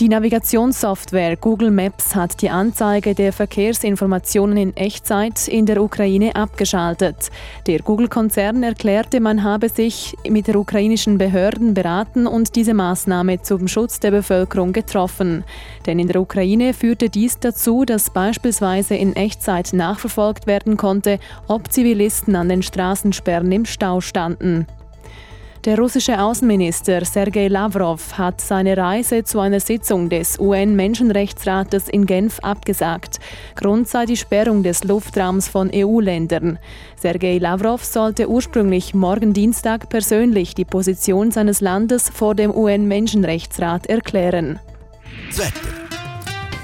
Die 0.00 0.08
Navigationssoftware 0.08 1.36
Google 1.36 1.72
Maps 1.72 2.14
hat 2.14 2.40
die 2.40 2.50
Anzeige 2.50 3.16
der 3.16 3.32
Verkehrsinformationen 3.32 4.56
in 4.56 4.76
Echtzeit 4.76 5.48
in 5.48 5.66
der 5.66 5.82
Ukraine 5.82 6.36
abgeschaltet. 6.36 7.30
Der 7.66 7.80
Google-Konzern 7.80 8.62
erklärte, 8.62 9.18
man 9.18 9.42
habe 9.42 9.68
sich 9.68 10.16
mit 10.28 10.46
der 10.46 10.54
ukrainischen 10.54 11.18
Behörden 11.18 11.74
beraten 11.74 12.28
und 12.28 12.54
diese 12.54 12.74
Maßnahme 12.74 13.42
zum 13.42 13.66
Schutz 13.66 13.98
der 13.98 14.12
Bevölkerung 14.12 14.72
getroffen. 14.72 15.42
Denn 15.84 15.98
in 15.98 16.06
der 16.06 16.20
Ukraine 16.20 16.74
führte 16.74 17.10
dies 17.10 17.40
dazu, 17.40 17.84
dass 17.84 18.10
beispielsweise 18.10 18.94
in 18.94 19.16
Echtzeit 19.16 19.72
nachverfolgt 19.72 20.46
werden 20.46 20.76
konnte, 20.76 21.18
ob 21.48 21.72
Zivilisten 21.72 22.36
an 22.36 22.48
den 22.48 22.62
Straßensperren 22.62 23.50
im 23.50 23.64
Stau 23.64 24.00
standen. 24.00 24.68
Der 25.64 25.76
russische 25.76 26.20
Außenminister 26.20 27.04
Sergei 27.04 27.48
Lavrov 27.48 28.16
hat 28.16 28.40
seine 28.40 28.76
Reise 28.76 29.24
zu 29.24 29.40
einer 29.40 29.58
Sitzung 29.58 30.08
des 30.08 30.38
UN-Menschenrechtsrates 30.38 31.88
in 31.88 32.06
Genf 32.06 32.38
abgesagt. 32.40 33.18
Grund 33.56 33.88
sei 33.88 34.06
die 34.06 34.16
Sperrung 34.16 34.62
des 34.62 34.84
Luftraums 34.84 35.48
von 35.48 35.70
EU-Ländern. 35.74 36.58
Sergei 36.96 37.38
Lavrov 37.38 37.84
sollte 37.84 38.28
ursprünglich 38.28 38.94
morgen 38.94 39.32
Dienstag 39.32 39.88
persönlich 39.88 40.54
die 40.54 40.64
Position 40.64 41.32
seines 41.32 41.60
Landes 41.60 42.08
vor 42.08 42.36
dem 42.36 42.54
UN-Menschenrechtsrat 42.54 43.86
erklären. 43.86 44.60
Wetter. 45.32 45.87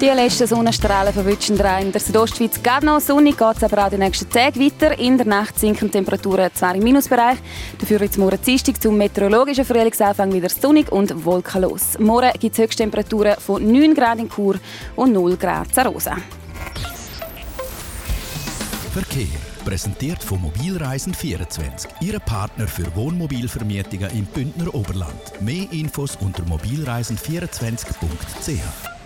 die 0.00 0.06
letzten 0.06 0.46
Sonnenstrahlen 0.46 1.12
verwischen 1.12 1.60
rein. 1.60 1.86
In 1.86 1.92
der 1.92 2.00
Südostschweiz 2.00 2.62
geht 2.62 2.82
noch 2.82 3.00
sonnig, 3.00 3.36
geht 3.36 3.56
es 3.56 3.64
aber 3.64 3.86
auch 3.86 3.90
die 3.90 3.98
nächsten 3.98 4.30
Tage 4.30 4.60
weiter. 4.60 4.98
In 4.98 5.16
der 5.16 5.26
Nacht 5.26 5.58
sinken 5.58 5.88
die 5.88 5.92
Temperaturen 5.92 6.50
zwar 6.54 6.74
im 6.74 6.84
Minusbereich, 6.84 7.38
dafür 7.78 8.02
jetzt 8.02 8.18
morgen 8.18 8.40
Dienstag 8.40 8.80
zum 8.80 8.96
meteorologischen 8.96 9.64
Frühlingsanfang 9.64 10.32
wieder 10.32 10.48
sonnig 10.48 10.92
und 10.92 11.24
wolkenlos. 11.24 11.98
Morgen 11.98 12.30
gibt 12.38 12.56
es 12.56 12.64
Höchsttemperaturen 12.64 13.36
von 13.38 13.70
9 13.70 13.94
Grad 13.94 14.18
in 14.18 14.28
Chur 14.28 14.56
und 14.96 15.12
0 15.12 15.36
Grad 15.36 15.76
in 15.76 15.86
Rosa. 15.86 16.16
Verkehr. 18.92 19.26
Präsentiert 19.64 20.22
von 20.24 20.40
Mobilreisen24, 20.40 21.88
Ihre 22.00 22.20
Partner 22.20 22.66
für 22.66 22.96
Wohnmobilvermietungen 22.96 24.10
im 24.12 24.24
Bündner 24.24 24.74
Oberland. 24.74 25.42
Mehr 25.42 25.70
Infos 25.72 26.16
unter 26.20 26.42
mobilreisen24.ch. 26.44 28.97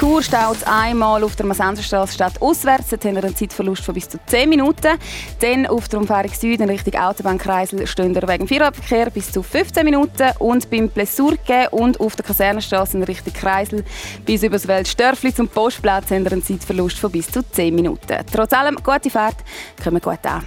Chur 0.00 0.22
staut 0.22 0.66
einmal 0.66 1.22
auf 1.22 1.36
der 1.36 1.44
Masenserstraße 1.44 2.14
statt 2.14 2.40
auswärts. 2.40 2.88
Dort 2.88 3.04
haben 3.04 3.16
wir 3.16 3.24
einen 3.24 3.36
Zeitverlust 3.36 3.84
von 3.84 3.92
bis 3.94 4.08
zu 4.08 4.18
10 4.24 4.48
Minuten. 4.48 4.98
Dann 5.40 5.66
auf 5.66 5.90
der 5.90 5.98
Umfahrung 6.00 6.32
Süden 6.32 6.70
Richtung 6.70 6.94
Autobahnkreisel 6.94 7.86
stehen 7.86 8.14
wir 8.14 8.26
wegen 8.26 8.48
Feierabendverkehr 8.48 9.10
bis 9.10 9.30
zu 9.30 9.42
15 9.42 9.84
Minuten. 9.84 10.30
Und 10.38 10.70
beim 10.70 10.88
Plesurke 10.88 11.68
und 11.72 12.00
auf 12.00 12.16
der 12.16 12.24
Kasernenstraße 12.24 12.96
in 12.96 13.02
Richtung 13.02 13.34
Kreisel 13.34 13.84
bis 14.24 14.42
über 14.42 14.54
das 14.54 14.66
Weltstörfli 14.66 15.34
zum 15.34 15.48
Postplatz 15.48 16.10
haben 16.10 16.24
wir 16.24 16.32
einen 16.32 16.42
Zeitverlust 16.42 16.98
von 16.98 17.12
bis 17.12 17.30
zu 17.30 17.42
10 17.42 17.74
Minuten. 17.74 18.24
Trotz 18.32 18.54
allem, 18.54 18.76
gute 18.76 19.10
Fahrt, 19.10 19.36
kommen 19.84 20.00
gut 20.00 20.24
an. 20.24 20.42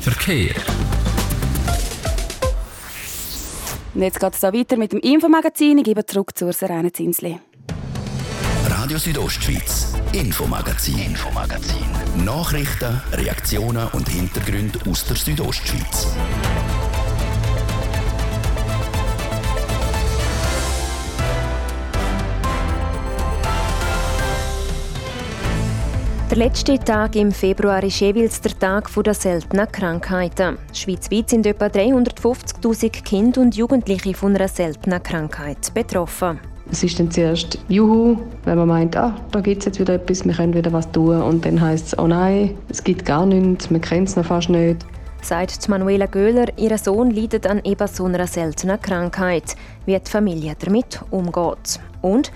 Verkehr. 0.00 0.54
Und 3.94 4.00
jetzt 4.02 4.18
geht 4.18 4.34
es 4.34 4.42
weiter 4.42 4.78
mit 4.78 4.92
dem 4.92 5.00
Infomagazin. 5.00 5.76
Ich 5.76 5.84
gebe 5.84 6.06
zurück 6.06 6.30
zur 6.34 6.54
Serena 6.54 6.90
Zinsli. 6.90 7.38
Radio 8.80 8.96
Südostschweiz, 8.96 9.92
Infomagazin, 10.12 10.98
Infomagazin. 11.00 12.24
Nachrichten, 12.24 13.02
Reaktionen 13.12 13.88
und 13.88 14.08
Hintergründe 14.08 14.78
aus 14.88 15.04
der 15.04 15.16
Südostschweiz. 15.16 16.06
Der 26.30 26.36
letzte 26.36 26.78
Tag 26.78 27.16
im 27.16 27.32
Februar 27.32 27.82
ist 27.82 27.98
jeweils 27.98 28.40
der 28.40 28.56
Tag 28.56 28.88
der 28.94 29.14
seltenen 29.14 29.72
Krankheiten. 29.72 30.56
Schweizweit 30.72 31.30
sind 31.30 31.46
etwa 31.46 31.66
350.000 31.66 33.02
Kinder 33.02 33.40
und 33.40 33.56
Jugendliche 33.56 34.14
von 34.14 34.36
einer 34.36 34.46
seltenen 34.46 35.02
Krankheit 35.02 35.74
betroffen. 35.74 36.38
Es 36.70 36.82
ist 36.82 37.00
dann 37.00 37.10
zuerst 37.10 37.58
Juhu, 37.68 38.18
wenn 38.44 38.58
man 38.58 38.68
meint, 38.68 38.96
ah, 38.96 39.14
da 39.30 39.40
gibt 39.40 39.60
es 39.60 39.66
jetzt 39.66 39.80
wieder 39.80 39.94
etwas, 39.94 40.24
wir 40.24 40.34
können 40.34 40.54
wieder 40.54 40.72
was 40.72 40.90
tun. 40.92 41.22
Und 41.22 41.44
dann 41.44 41.60
heißt 41.60 41.88
es, 41.88 41.98
oh 41.98 42.06
nein, 42.06 42.56
es 42.68 42.84
gibt 42.84 43.04
gar 43.06 43.24
nichts, 43.24 43.70
man 43.70 43.80
kennt 43.80 44.08
es 44.08 44.16
noch 44.16 44.26
fast 44.26 44.50
nicht. 44.50 44.84
Sagt 45.22 45.68
Manuela 45.68 46.06
Göhler, 46.06 46.46
ihr 46.58 46.76
Sohn 46.78 47.10
leidet 47.10 47.46
an 47.46 47.60
eben 47.64 47.88
so 47.88 48.04
einer 48.04 48.26
seltenen 48.26 48.80
Krankheit. 48.80 49.56
Wie 49.86 49.98
die 49.98 50.10
Familie 50.10 50.54
damit 50.58 51.00
umgeht. 51.10 51.80
Und 52.02 52.30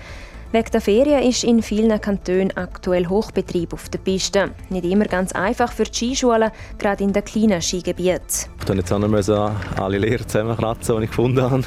Wegen 0.53 0.69
der 0.71 0.81
Ferien 0.81 1.23
ist 1.23 1.43
in 1.43 1.63
vielen 1.63 1.99
Kantonen 1.99 2.55
aktuell 2.55 3.07
Hochbetrieb 3.07 3.73
auf 3.73 3.89
der 3.89 3.97
Piste. 3.97 4.51
Nicht 4.69 4.85
immer 4.85 5.05
ganz 5.05 5.31
einfach 5.31 5.71
für 5.71 5.85
die 5.85 5.95
Skischulen, 5.95 6.51
gerade 6.77 7.03
in 7.03 7.11
den 7.11 7.25
kleinen 7.25 7.59
Skigebieten. 7.59 8.21
Ich 8.27 8.57
musste 8.57 8.73
jetzt 8.75 8.93
auch 8.93 8.99
noch 8.99 9.81
alle 9.81 9.97
Lehrer 9.97 10.27
zusammenkratzen, 10.27 10.97
die 10.97 11.05
ich 11.05 11.09
gefunden 11.09 11.41
habe. 11.41 11.63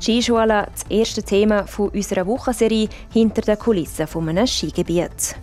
Skischule, 0.00 0.66
das 0.72 0.84
erste 0.88 1.22
Thema 1.22 1.66
unserer 1.76 2.26
Wochenserie 2.26 2.88
hinter 3.12 3.42
den 3.42 3.58
Kulissen 3.58 4.06
eines 4.28 4.50
Skigebiets. 4.50 5.34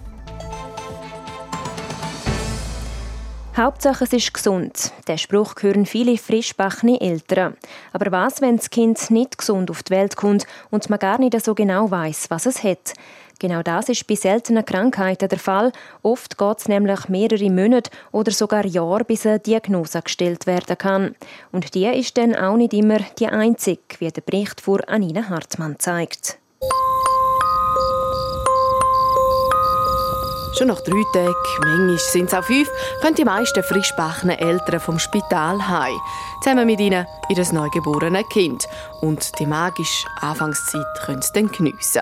Hauptsache 3.57 4.03
es 4.03 4.13
ist 4.13 4.35
gesund. 4.35 4.91
Der 5.07 5.17
Spruch 5.17 5.55
hören 5.61 5.87
viele 5.87 6.19
frischbachne 6.19 7.01
Eltern. 7.01 7.57
Aber 7.91 8.11
was, 8.11 8.39
wenn 8.39 8.57
das 8.57 8.69
Kind 8.69 9.09
nicht 9.09 9.39
gesund 9.39 9.71
auf 9.71 9.81
die 9.81 9.93
Welt 9.93 10.15
kommt 10.15 10.45
und 10.69 10.87
man 10.91 10.99
gar 10.99 11.19
nicht 11.19 11.43
so 11.43 11.55
genau 11.55 11.89
weiß, 11.89 12.29
was 12.29 12.45
es 12.45 12.63
hat? 12.63 12.93
Genau 13.39 13.63
das 13.63 13.89
ist 13.89 14.05
bei 14.05 14.13
seltenen 14.13 14.63
Krankheiten 14.63 15.27
der 15.27 15.39
Fall. 15.39 15.71
Oft 16.03 16.37
geht 16.37 16.59
es 16.59 16.67
nämlich 16.67 17.09
mehrere 17.09 17.49
Monate 17.49 17.89
oder 18.11 18.31
sogar 18.31 18.65
Jahre, 18.67 19.03
bis 19.03 19.25
eine 19.25 19.39
Diagnose 19.39 20.03
gestellt 20.03 20.45
werden 20.45 20.77
kann. 20.77 21.15
Und 21.51 21.73
die 21.73 21.87
ist 21.87 22.15
dann 22.15 22.35
auch 22.35 22.57
nicht 22.57 22.73
immer 22.73 22.99
die 23.17 23.27
einzige, 23.27 23.81
wie 23.97 24.11
der 24.11 24.21
Bericht 24.21 24.61
von 24.61 24.81
Anina 24.81 25.29
Hartmann 25.29 25.79
zeigt. 25.79 26.37
Schon 30.57 30.69
nach 30.69 30.81
drei 30.81 31.03
Tagen, 31.13 31.35
manchmal 31.59 31.99
sind 31.99 32.27
es 32.27 32.33
auch 32.33 32.43
fünf, 32.43 32.67
können 33.01 33.13
die 33.13 33.23
meisten 33.23 33.61
frischbachenen 33.61 34.39
Eltern 34.39 34.79
vom 34.79 34.97
Spital 34.97 35.67
heim. 35.67 35.99
Zusammen 36.41 36.65
mit 36.65 36.79
ihnen 36.79 37.05
ihr 37.29 37.53
neugeborenes 37.53 38.27
Kind. 38.29 38.67
Und 39.01 39.37
die 39.37 39.45
magische 39.45 40.07
Anfangszeit 40.19 40.85
können 41.05 41.21
sie 41.21 41.33
dann 41.33 41.51
geniessen. 41.51 42.01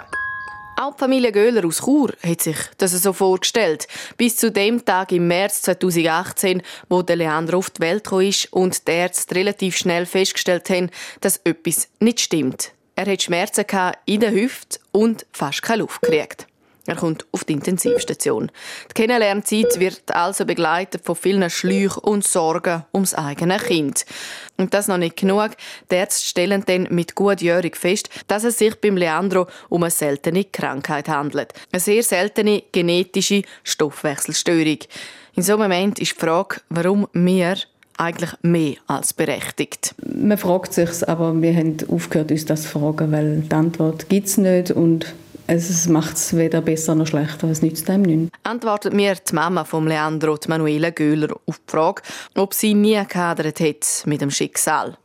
Auch 0.77 0.93
die 0.93 0.99
Familie 0.99 1.33
Göhler 1.33 1.65
aus 1.65 1.81
Chur 1.83 2.13
hat 2.25 2.41
sich 2.41 2.55
das 2.77 2.91
so 2.91 3.11
vorgestellt. 3.11 3.89
Bis 4.15 4.37
zu 4.37 4.51
dem 4.51 4.85
Tag 4.85 5.11
im 5.11 5.27
März 5.27 5.63
2018, 5.63 6.61
wo 6.87 7.01
der 7.01 7.17
Leandro 7.17 7.57
auf 7.57 7.71
die 7.71 7.81
Welt 7.81 8.05
kam 8.05 8.31
und 8.51 8.87
die 8.87 8.91
Ärzte 8.91 9.35
relativ 9.35 9.75
schnell 9.75 10.05
festgestellt 10.05 10.69
haben, 10.69 10.91
dass 11.19 11.41
etwas 11.43 11.89
nicht 11.99 12.21
stimmt. 12.21 12.71
Er 12.95 13.05
hat 13.11 13.21
Schmerzen 13.21 13.65
in 14.05 14.21
der 14.21 14.31
Hüfte 14.31 14.79
und 14.93 15.25
fast 15.33 15.61
keine 15.61 15.81
Luft 15.81 16.01
gekriegt. 16.01 16.47
Er 16.87 16.95
kommt 16.95 17.25
auf 17.31 17.43
die 17.43 17.53
Intensivstation. 17.53 18.51
Die 18.89 18.93
Kennenlernzeit 18.93 19.79
wird 19.79 20.13
also 20.13 20.45
begleitet 20.45 21.03
von 21.03 21.15
vielen 21.15 21.49
Schläuchen 21.49 22.03
und 22.03 22.25
Sorgen 22.25 22.83
ums 22.93 23.15
eigene 23.15 23.57
Kind. 23.57 24.05
Und 24.57 24.73
das 24.73 24.87
noch 24.87 24.97
nicht 24.97 25.17
genug. 25.17 25.51
Die 25.91 25.95
Ärzte 25.95 26.25
stellen 26.25 26.63
dann 26.65 26.87
mit 26.91 27.15
Gutjährig 27.15 27.75
fest, 27.75 28.09
dass 28.27 28.43
es 28.43 28.59
sich 28.59 28.75
beim 28.75 28.97
Leandro 28.97 29.47
um 29.69 29.83
eine 29.83 29.91
seltene 29.91 30.45
Krankheit 30.45 31.09
handelt. 31.09 31.53
Eine 31.71 31.79
sehr 31.79 32.03
seltene 32.03 32.63
genetische 32.71 33.41
Stoffwechselstörung. 33.63 34.79
In 35.33 35.43
so 35.43 35.53
einem 35.53 35.63
Moment 35.63 35.99
ist 35.99 36.13
die 36.13 36.19
Frage, 36.19 36.61
warum 36.69 37.07
wir 37.13 37.57
eigentlich 37.97 38.31
mehr 38.41 38.75
als 38.87 39.13
berechtigt. 39.13 39.95
Man 40.05 40.37
fragt 40.37 40.73
sich 40.73 41.07
aber 41.07 41.41
wir 41.41 41.55
haben 41.55 41.77
aufgehört, 41.89 42.31
uns 42.31 42.45
das 42.45 42.63
zu 42.63 42.69
fragen, 42.69 43.11
weil 43.11 43.41
die 43.41 43.55
Antwort 43.55 44.09
gibt 44.09 44.27
es 44.27 44.37
nicht 44.37 44.71
und 44.71 45.13
Es 45.47 45.87
macht 45.87 46.15
es 46.15 46.35
weder 46.35 46.61
besser 46.61 46.95
noch 46.95 47.05
schlechter, 47.05 47.47
es 47.49 47.61
nützt 47.61 47.87
dem 47.87 48.01
nichts. 48.01 48.35
Antwortet 48.43 48.93
mir 48.93 49.13
die 49.13 49.35
Mama 49.35 49.63
von 49.63 49.85
Leandro, 49.85 50.37
die 50.37 50.47
Manuela 50.47 50.89
Göhler, 50.89 51.35
auf 51.45 51.59
die 51.59 51.71
Frage, 51.71 52.01
ob 52.35 52.55
sie 52.55 52.73
nie 52.73 52.99
gehadert 53.07 53.59
hat 53.59 54.03
mit 54.05 54.21
dem 54.21 54.31
Schicksal. 54.31 54.97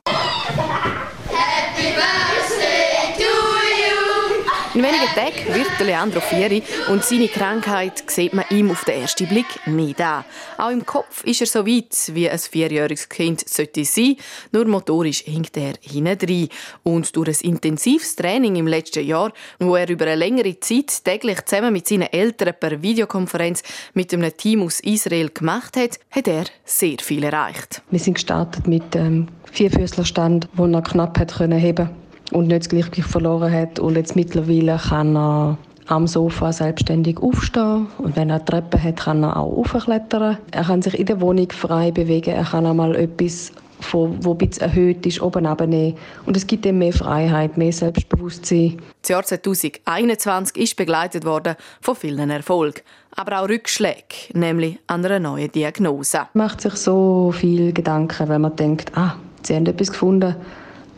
Tagen 5.14 5.54
wird 5.54 5.80
Leandro 5.80 6.20
Fieri 6.20 6.62
und 6.88 7.04
seine 7.04 7.28
Krankheit 7.28 8.04
sieht 8.06 8.32
man 8.32 8.44
ihm 8.50 8.70
auf 8.70 8.84
den 8.84 9.00
ersten 9.00 9.26
Blick 9.26 9.66
nicht 9.66 10.00
an. 10.00 10.24
Auch 10.56 10.70
im 10.70 10.86
Kopf 10.86 11.24
ist 11.24 11.40
er 11.40 11.46
so 11.46 11.66
weit, 11.66 11.96
wie 12.14 12.30
ein 12.30 12.38
vierjähriges 12.38 13.08
Kind 13.08 13.48
sollte 13.48 13.84
sein, 13.84 14.16
nur 14.52 14.66
motorisch 14.66 15.22
hinkt 15.22 15.56
er 15.56 15.74
hinein. 15.80 16.48
Und 16.84 17.16
durch 17.16 17.28
ein 17.28 17.50
intensives 17.50 18.14
Training 18.14 18.56
im 18.56 18.66
letzten 18.68 19.04
Jahr, 19.04 19.32
wo 19.58 19.74
er 19.74 19.88
über 19.88 20.06
eine 20.06 20.16
längere 20.16 20.58
Zeit 20.60 21.04
täglich 21.04 21.44
zusammen 21.44 21.72
mit 21.72 21.88
seinen 21.88 22.12
Eltern 22.12 22.54
per 22.58 22.80
Videokonferenz 22.80 23.62
mit 23.94 24.14
einem 24.14 24.36
Team 24.36 24.62
aus 24.62 24.80
Israel 24.80 25.30
gemacht 25.30 25.76
hat, 25.76 25.98
hat 26.10 26.28
er 26.28 26.44
sehr 26.64 26.98
viel 27.00 27.24
erreicht. 27.24 27.82
Wir 27.90 27.98
sind 27.98 28.14
gestartet 28.14 28.66
mit 28.68 28.94
einem 28.94 29.26
Vierfüßlerstand, 29.50 30.48
den 30.56 30.74
er 30.74 30.82
knapp 30.82 31.18
hat 31.18 31.38
heben 31.40 31.76
konnte 31.76 31.99
und 32.30 32.48
nicht 32.48 32.60
das 32.60 32.68
Gleichgewicht 32.68 33.08
verloren 33.08 33.52
hat. 33.52 33.78
Und 33.78 33.96
jetzt 33.96 34.16
mittlerweile 34.16 34.76
kann 34.76 35.16
er 35.16 35.58
am 35.86 36.06
Sofa 36.06 36.52
selbstständig 36.52 37.18
aufstehen 37.18 37.88
und 37.98 38.14
wenn 38.14 38.30
er 38.30 38.44
Treppen 38.44 38.82
hat, 38.82 38.96
kann 38.98 39.24
er 39.24 39.36
auch 39.36 39.58
aufklettern. 39.58 40.38
Er 40.52 40.64
kann 40.64 40.82
sich 40.82 40.98
in 40.98 41.06
der 41.06 41.20
Wohnung 41.20 41.50
frei 41.50 41.90
bewegen, 41.90 42.30
er 42.30 42.44
kann 42.44 42.66
einmal 42.66 42.94
etwas 42.94 43.52
von, 43.80 44.24
wo 44.24 44.36
ein 44.38 44.50
erhöht 44.60 45.06
ist, 45.06 45.20
oben 45.20 45.46
abnehmen. 45.46 45.96
Und 46.26 46.36
es 46.36 46.46
gibt 46.46 46.66
ihm 46.66 46.78
mehr 46.78 46.92
Freiheit, 46.92 47.56
mehr 47.56 47.72
Selbstbewusstsein. 47.72 48.80
Das 49.02 49.08
Jahr 49.08 49.24
2021 49.24 50.56
ist 50.56 50.76
begleitet 50.76 51.24
worden 51.24 51.56
von 51.80 51.96
vielen 51.96 52.30
Erfolgen, 52.30 52.82
aber 53.16 53.40
auch 53.40 53.48
Rückschlägen, 53.48 54.04
nämlich 54.34 54.78
an 54.86 55.04
einer 55.04 55.18
neuen 55.18 55.50
Diagnose. 55.50 56.18
Man 56.34 56.46
macht 56.46 56.60
sich 56.60 56.74
so 56.74 57.32
viel 57.34 57.72
Gedanken, 57.72 58.28
wenn 58.28 58.42
man 58.42 58.54
denkt, 58.54 58.92
ah, 58.96 59.16
sie 59.42 59.56
haben 59.56 59.66
etwas 59.66 59.90
gefunden, 59.90 60.36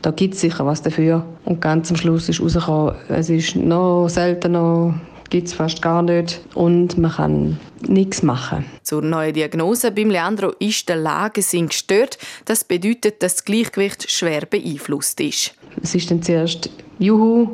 da 0.02 0.10
gibt 0.10 0.34
es 0.34 0.40
sicher 0.40 0.66
was 0.66 0.82
dafür. 0.82 1.24
Und 1.44 1.60
ganz 1.60 1.90
am 1.90 1.96
Schluss 1.96 2.28
ist 2.28 2.40
herausgekommen, 2.40 2.94
es 3.08 3.30
ist 3.30 3.56
noch 3.56 4.08
seltener, 4.08 4.94
gibt 5.30 5.48
es 5.48 5.54
fast 5.54 5.80
gar 5.80 6.02
nicht 6.02 6.40
und 6.54 6.98
man 6.98 7.12
kann 7.12 7.60
nichts 7.88 8.22
machen. 8.22 8.64
Zur 8.82 9.02
neuen 9.02 9.32
Diagnose 9.32 9.90
beim 9.90 10.10
Leandro 10.10 10.52
ist 10.58 10.88
der 10.88 10.96
Lagensinn 10.96 11.68
gestört. 11.68 12.18
Das 12.44 12.64
bedeutet, 12.64 13.22
dass 13.22 13.36
das 13.36 13.44
Gleichgewicht 13.44 14.10
schwer 14.10 14.42
beeinflusst 14.44 15.20
ist. 15.20 15.54
Es 15.82 15.94
ist 15.94 16.10
dann 16.10 16.22
zuerst 16.22 16.68
Juhu, 16.98 17.48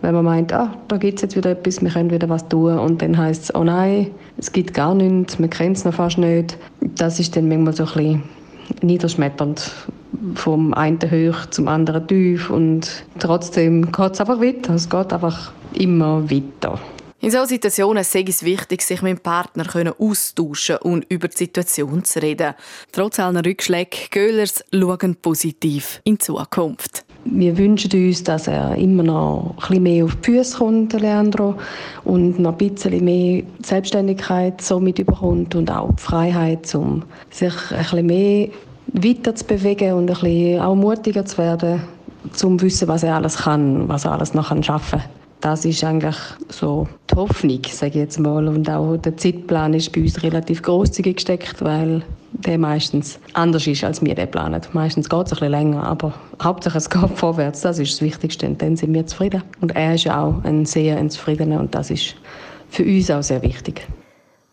wenn 0.00 0.14
man 0.14 0.24
meint, 0.24 0.52
ah, 0.52 0.76
da 0.88 0.96
gibt 0.96 1.18
es 1.18 1.22
jetzt 1.22 1.36
wieder 1.36 1.50
etwas, 1.50 1.80
wir 1.80 1.90
können 1.90 2.10
wieder 2.10 2.28
was 2.28 2.48
tun. 2.48 2.78
Und 2.78 3.00
dann 3.02 3.16
heißt 3.16 3.44
es, 3.44 3.54
oh 3.54 3.62
nein, 3.62 4.10
es 4.36 4.50
gibt 4.50 4.74
gar 4.74 4.94
nichts, 4.94 5.38
man 5.38 5.48
kennt 5.48 5.76
es 5.76 5.84
noch 5.84 5.94
fast 5.94 6.18
nicht. 6.18 6.58
Das 6.80 7.20
ist 7.20 7.36
dann 7.36 7.48
manchmal 7.48 7.74
so 7.74 7.84
ein 7.84 7.92
bisschen 7.92 8.22
niederschmetternd 8.82 9.70
vom 10.34 10.74
einen 10.74 11.00
hoch 11.00 11.46
zum 11.46 11.68
anderen 11.68 12.06
tief 12.06 12.50
und 12.50 13.04
trotzdem 13.18 13.90
geht 13.90 14.12
es 14.12 14.20
einfach 14.20 14.40
weiter. 14.40 14.74
Es 14.74 14.88
geht 14.88 15.12
einfach 15.12 15.52
immer 15.74 16.30
weiter. 16.30 16.78
In 17.20 17.30
solchen 17.30 17.50
Situationen 17.50 18.00
ist 18.00 18.16
es 18.16 18.42
wichtig, 18.42 18.82
sich 18.82 19.00
mit 19.00 19.18
dem 19.18 19.22
Partner 19.22 19.64
austauschen 19.96 20.78
und 20.78 21.06
über 21.08 21.28
die 21.28 21.36
Situation 21.36 22.04
zu 22.04 22.20
reden. 22.20 22.54
Trotz 22.90 23.20
aller 23.20 23.44
Rückschläge, 23.44 23.96
Göhlers 24.10 24.64
schauen 24.74 25.14
positiv 25.22 26.00
in 26.02 26.14
die 26.14 26.18
Zukunft. 26.18 27.04
Wir 27.24 27.56
wünschen 27.56 27.92
uns, 27.92 28.24
dass 28.24 28.48
er 28.48 28.74
immer 28.74 29.04
noch 29.04 29.54
ein 29.54 29.68
bisschen 29.68 29.82
mehr 29.84 30.04
auf 30.04 30.16
die 30.16 30.32
Füße 30.32 30.58
kommt, 30.58 30.92
Leandro, 30.94 31.54
und 32.02 32.40
noch 32.40 32.58
ein 32.58 32.74
bisschen 32.74 33.04
mehr 33.04 33.44
Selbstständigkeit 33.64 34.60
so 34.60 34.80
mit 34.80 34.98
überkommt 34.98 35.54
und 35.54 35.70
auch 35.70 35.94
die 35.94 36.02
Freiheit, 36.02 36.74
um 36.74 37.04
sich 37.30 37.54
ein 37.70 37.78
bisschen 37.78 38.06
mehr 38.06 38.48
weiter 38.86 39.34
zu 39.34 39.44
bewegen 39.44 39.94
und 39.94 40.10
ein 40.10 40.20
bisschen 40.20 40.60
auch 40.60 40.74
mutiger 40.74 41.24
zu 41.24 41.38
werden, 41.38 41.82
um 42.24 42.58
zu 42.58 42.60
wissen, 42.60 42.88
was 42.88 43.02
er 43.02 43.16
alles 43.16 43.38
kann, 43.38 43.88
was 43.88 44.04
er 44.04 44.12
alles 44.12 44.34
noch 44.34 44.48
schaffen 44.62 45.00
kann. 45.00 45.08
Das 45.42 45.64
ist 45.64 45.82
eigentlich 45.82 46.16
so 46.50 46.86
die 47.10 47.16
Hoffnung, 47.16 47.60
sage 47.68 47.90
ich 47.90 47.96
jetzt 47.96 48.20
mal. 48.20 48.46
Und 48.46 48.70
auch 48.70 48.96
der 48.96 49.16
Zeitplan 49.16 49.74
ist 49.74 49.90
bei 49.92 50.02
uns 50.02 50.22
relativ 50.22 50.62
großzügig 50.62 51.16
gesteckt, 51.16 51.60
weil 51.60 52.02
der 52.30 52.58
meistens 52.58 53.18
anders 53.32 53.66
ist, 53.66 53.82
als 53.82 54.00
wir 54.00 54.14
den 54.14 54.30
planen. 54.30 54.60
Meistens 54.72 55.08
geht 55.08 55.26
es 55.26 55.32
ein 55.32 55.36
bisschen 55.36 55.50
länger, 55.50 55.82
aber 55.82 56.14
hauptsächlich 56.40 56.84
es 56.84 56.90
geht 56.90 57.18
vorwärts. 57.18 57.62
Das 57.62 57.80
ist 57.80 57.94
das 57.94 58.02
Wichtigste 58.02 58.46
und 58.46 58.62
dann 58.62 58.76
sind 58.76 58.94
wir 58.94 59.04
zufrieden. 59.04 59.42
Und 59.60 59.74
er 59.74 59.96
ist 59.96 60.04
ja 60.04 60.22
auch 60.22 60.44
ein 60.44 60.64
sehr 60.64 61.08
zufriedener 61.08 61.58
und 61.58 61.74
das 61.74 61.90
ist 61.90 62.14
für 62.70 62.84
uns 62.84 63.10
auch 63.10 63.22
sehr 63.22 63.42
wichtig. 63.42 63.84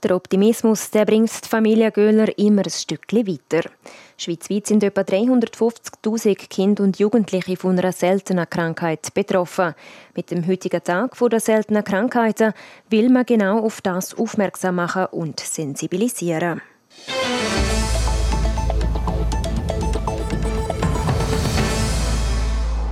Der 0.01 0.15
Optimismus 0.15 0.91
der 0.91 1.05
bringt 1.05 1.43
die 1.43 1.49
Familie 1.49 1.91
Göhler 1.91 2.37
immer 2.37 2.61
ein 2.63 2.69
Stückchen 2.69 3.27
weiter. 3.27 3.69
Schweizweit 4.17 4.67
sind 4.67 4.83
etwa 4.83 5.01
350.000 5.01 6.47
Kinder 6.47 6.83
und 6.83 6.99
Jugendliche 6.99 7.57
von 7.57 7.77
einer 7.77 7.91
seltenen 7.91 8.49
Krankheit 8.49 9.13
betroffen. 9.13 9.75
Mit 10.15 10.31
dem 10.31 10.47
heutigen 10.47 10.83
Tag 10.83 11.17
der 11.17 11.39
seltenen 11.41 11.83
Krankheiten 11.83 12.53
will 12.89 13.09
man 13.09 13.25
genau 13.25 13.59
auf 13.59 13.81
das 13.81 14.13
aufmerksam 14.17 14.75
machen 14.75 15.07
und 15.07 15.41
sensibilisieren. 15.41 16.61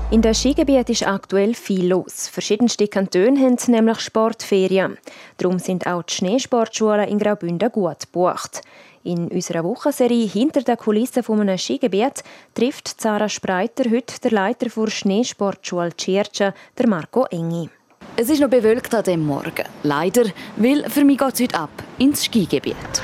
In 0.10 0.22
den 0.22 0.34
Skigebieten 0.34 0.94
ist 0.94 1.06
aktuell 1.06 1.54
viel 1.54 1.90
los. 1.90 2.30
Verschiedenste 2.30 2.88
Kantone 2.88 3.42
haben 3.42 3.58
nämlich 3.68 4.00
Sportferien. 4.00 4.98
Darum 5.36 5.60
sind 5.60 5.86
auch 5.86 6.04
die 6.04 6.14
Schneesportschulen 6.14 7.10
in 7.10 7.20
Graubünden 7.20 7.70
gut 7.70 8.00
gebucht. 8.00 8.62
In 9.04 9.28
unserer 9.28 9.66
Wochenserie 9.66 10.26
«Hinter 10.26 10.62
den 10.62 10.78
Kulissen 10.78 11.24
von 11.24 11.42
einem 11.42 11.58
Skigebiet» 11.58 12.24
trifft 12.54 13.02
Sarah 13.02 13.28
Spreiter 13.28 13.90
heute 13.92 14.18
der 14.24 14.32
Leiter 14.32 14.70
der 14.70 14.90
Schneesportschule 14.90 15.94
Tschirtscha, 15.94 16.54
der 16.78 16.88
Marco 16.88 17.26
Engi. 17.26 17.70
Es 18.16 18.30
ist 18.30 18.40
noch 18.40 18.50
bewölkt 18.50 18.96
an 18.96 19.04
diesem 19.04 19.26
Morgen. 19.26 19.66
Leider, 19.84 20.24
weil 20.56 20.90
für 20.90 21.04
mich 21.04 21.18
geht 21.18 21.34
es 21.34 21.42
heute 21.42 21.60
ab 21.60 21.84
ins 21.98 22.24
Skigebiet. 22.24 23.02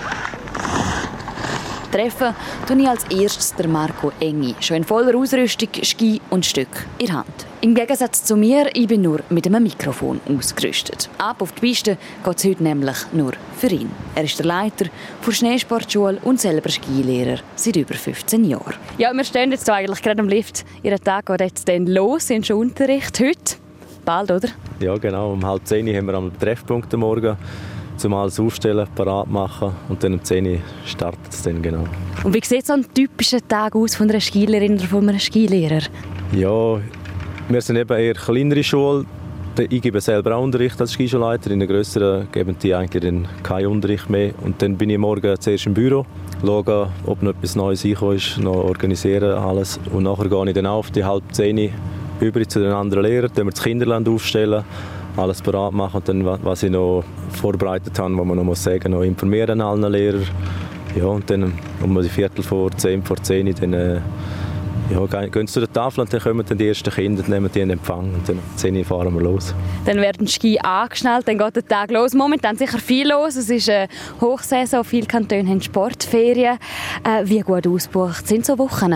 Treffen 1.94 2.34
tue 2.68 2.82
ich 2.82 2.88
als 2.88 3.04
erstes 3.04 3.54
der 3.54 3.68
Marco 3.68 4.12
Engi, 4.20 4.56
schon 4.62 4.78
in 4.78 4.84
voller 4.84 5.16
Ausrüstung, 5.16 5.70
Ski 5.84 6.20
und 6.32 6.44
Stück 6.44 6.88
in 6.98 7.06
der 7.06 7.18
Hand. 7.18 7.46
Im 7.62 7.76
Gegensatz 7.76 8.24
zu 8.24 8.36
mir, 8.36 8.68
ich 8.74 8.88
bin 8.88 9.04
nur 9.04 9.20
mit 9.30 9.46
einem 9.46 9.62
Mikrofon 9.62 10.20
ausgerüstet. 10.28 11.08
Ab 11.20 11.44
auf 11.44 11.52
die 11.52 11.60
Piste 11.62 11.98
geht 12.24 12.38
es 12.40 12.46
heute 12.46 12.64
nämlich 12.64 12.98
nur 13.12 13.34
für 13.58 13.68
ihn. 13.68 13.92
Er 14.16 14.24
ist 14.24 14.40
der 14.40 14.48
Leiter 14.48 14.86
der 15.24 15.32
Schneesportschule 15.32 16.18
und 16.24 16.42
selber 16.42 16.72
Skilehrer 16.72 17.38
seit 17.56 17.76
über 17.76 17.94
15 17.94 18.44
Jahren. 18.44 18.74
Ja, 18.98 19.14
wir 19.14 19.24
stehen 19.24 19.52
jetzt 19.52 19.70
eigentlich 19.70 20.02
gerade 20.02 20.20
am 20.20 20.28
Lift. 20.28 20.66
Ihr 20.82 21.00
Tag 21.00 21.28
geht 21.28 21.42
jetzt 21.42 21.70
dann 21.70 21.86
los, 21.86 22.32
in 22.32 22.44
Unterricht 22.44 23.20
heute. 23.20 23.58
Bald, 24.04 24.32
oder? 24.32 24.50
Ja, 24.80 24.98
genau. 24.98 25.34
Um 25.34 25.46
halb 25.46 25.68
zehn 25.68 25.96
haben 25.96 26.08
wir 26.08 26.16
am 26.16 26.38
Treffpunkt 26.40 26.92
am 26.96 27.02
Morgen 27.02 27.38
zum 28.04 28.14
alles 28.16 28.38
aufstellen, 28.38 28.86
parat 28.96 29.30
machen 29.30 29.72
und 29.88 30.04
dann 30.04 30.16
um 30.16 30.22
10 30.22 30.46
Uhr 30.46 30.58
startet 30.86 31.32
es 31.32 31.42
dann 31.42 31.62
genau. 31.62 31.86
Und 32.26 32.34
wie 32.34 32.42
sieht 32.44 32.66
so 32.66 32.74
ein 32.74 32.86
typischer 32.94 33.40
Tag 33.48 33.78
aus 33.78 33.96
von 33.96 34.10
einer 34.10 34.20
Skilehrerin 34.20 34.74
oder 34.74 34.84
von 34.84 35.08
einem 35.08 35.20
Skilehrer? 35.20 35.84
Ja, 36.34 36.82
wir 37.48 37.62
sind 37.62 37.78
eben 37.78 37.98
eher 37.98 38.16
kleinere 38.16 38.62
Schule. 38.62 39.06
Ich 39.70 39.82
gebe 39.82 40.02
selber 40.02 40.36
auch 40.36 40.44
Unterricht 40.44 40.82
als 40.82 40.92
Skischulleiter. 40.92 41.52
In 41.52 41.62
den 41.62 41.70
grösseren 41.70 42.28
geben 42.30 42.58
die 42.62 42.76
eigentlich 42.76 43.04
dann 43.04 43.26
keinen 43.42 43.68
Unterricht 43.68 44.10
mehr. 44.10 44.34
Und 44.42 44.62
dann 44.62 44.76
bin 44.76 44.90
ich 44.90 44.98
morgen 44.98 45.40
zuerst 45.40 45.66
im 45.66 45.74
Büro, 45.74 46.06
schaue, 46.42 46.90
ob 47.06 47.24
noch 47.24 47.32
etwas 47.32 47.56
Neues 47.56 47.86
reingekommen 47.86 48.18
ist, 48.18 48.38
noch 48.38 48.56
organisieren 48.56 49.38
alles. 49.38 49.80
Und 49.94 50.04
nachher 50.04 50.28
gehe 50.28 50.48
ich 50.50 50.54
dann 50.56 50.66
auf 50.66 50.92
die 50.92 51.06
halb 51.06 51.24
zehn 51.32 51.72
über 52.20 52.46
zu 52.50 52.60
den 52.60 52.74
anderen 52.74 53.04
Lehrern, 53.04 53.32
dann 53.34 53.46
wir 53.46 53.52
das 53.52 53.64
Kinderland 53.64 54.10
aufstellen 54.10 54.66
alles 55.18 55.42
bereit 55.42 55.74
machen 55.74 55.98
und 55.98 56.10
dann, 56.10 56.26
was 56.26 56.64
ich 56.64 56.72
noch 56.72 57.04
vorbereitet 57.30 57.98
habe, 58.00 58.18
was 58.18 58.26
man 58.26 58.38
noch 58.38 58.44
muss 58.44 58.64
sagen, 58.64 58.92
noch 58.92 59.04
informieren 59.04 59.62
allen 59.62 59.92
Lehrern. 59.92 60.26
Ja, 60.96 61.06
und 61.06 61.30
dann 61.30 61.54
um 61.82 62.02
die 62.02 62.10
Viertel 62.10 62.44
vor 62.44 62.72
zehn, 62.72 63.04
vor 63.04 63.18
zehn, 63.18 63.54
dann 63.56 63.74
äh, 63.74 64.00
ja, 64.92 65.06
gehen 65.06 65.48
sie 65.48 65.54
zu 65.54 65.60
der 65.60 65.72
Tafel 65.72 66.02
und 66.02 66.14
dann 66.14 66.20
kommen 66.20 66.46
dann 66.48 66.58
die 66.58 66.68
ersten 66.68 66.92
Kinder, 66.92 67.24
nehmen 67.28 67.50
die 67.54 67.62
in 67.62 67.70
Empfang 67.70 68.14
und 68.14 68.28
dann 68.28 68.38
um 68.38 68.44
10 68.58 68.76
Uhr 68.78 68.86
fahren 68.86 69.14
wir 69.14 69.22
los. 69.22 69.54
Dann 69.86 69.98
werden 69.98 70.26
die 70.26 70.32
Ski 70.32 70.60
angeschnallt, 70.60 71.28
dann 71.28 71.38
geht 71.38 71.56
der 71.56 71.68
Tag 71.68 71.92
los. 71.92 72.14
Momentan 72.14 72.58
sicher 72.58 72.78
viel 72.80 73.10
los, 73.10 73.36
es 73.36 73.50
ist 73.50 73.70
eine 73.70 73.88
Hochsaison, 74.22 74.84
viele 74.84 75.08
Kantone 75.08 75.48
haben 75.48 75.62
Sportferien. 75.62 76.58
Äh, 77.04 77.24
wie 77.26 77.40
gut 77.40 77.66
ausgebucht 77.68 78.28
sind 78.28 78.46
so 78.46 78.58
Wochen? 78.58 78.94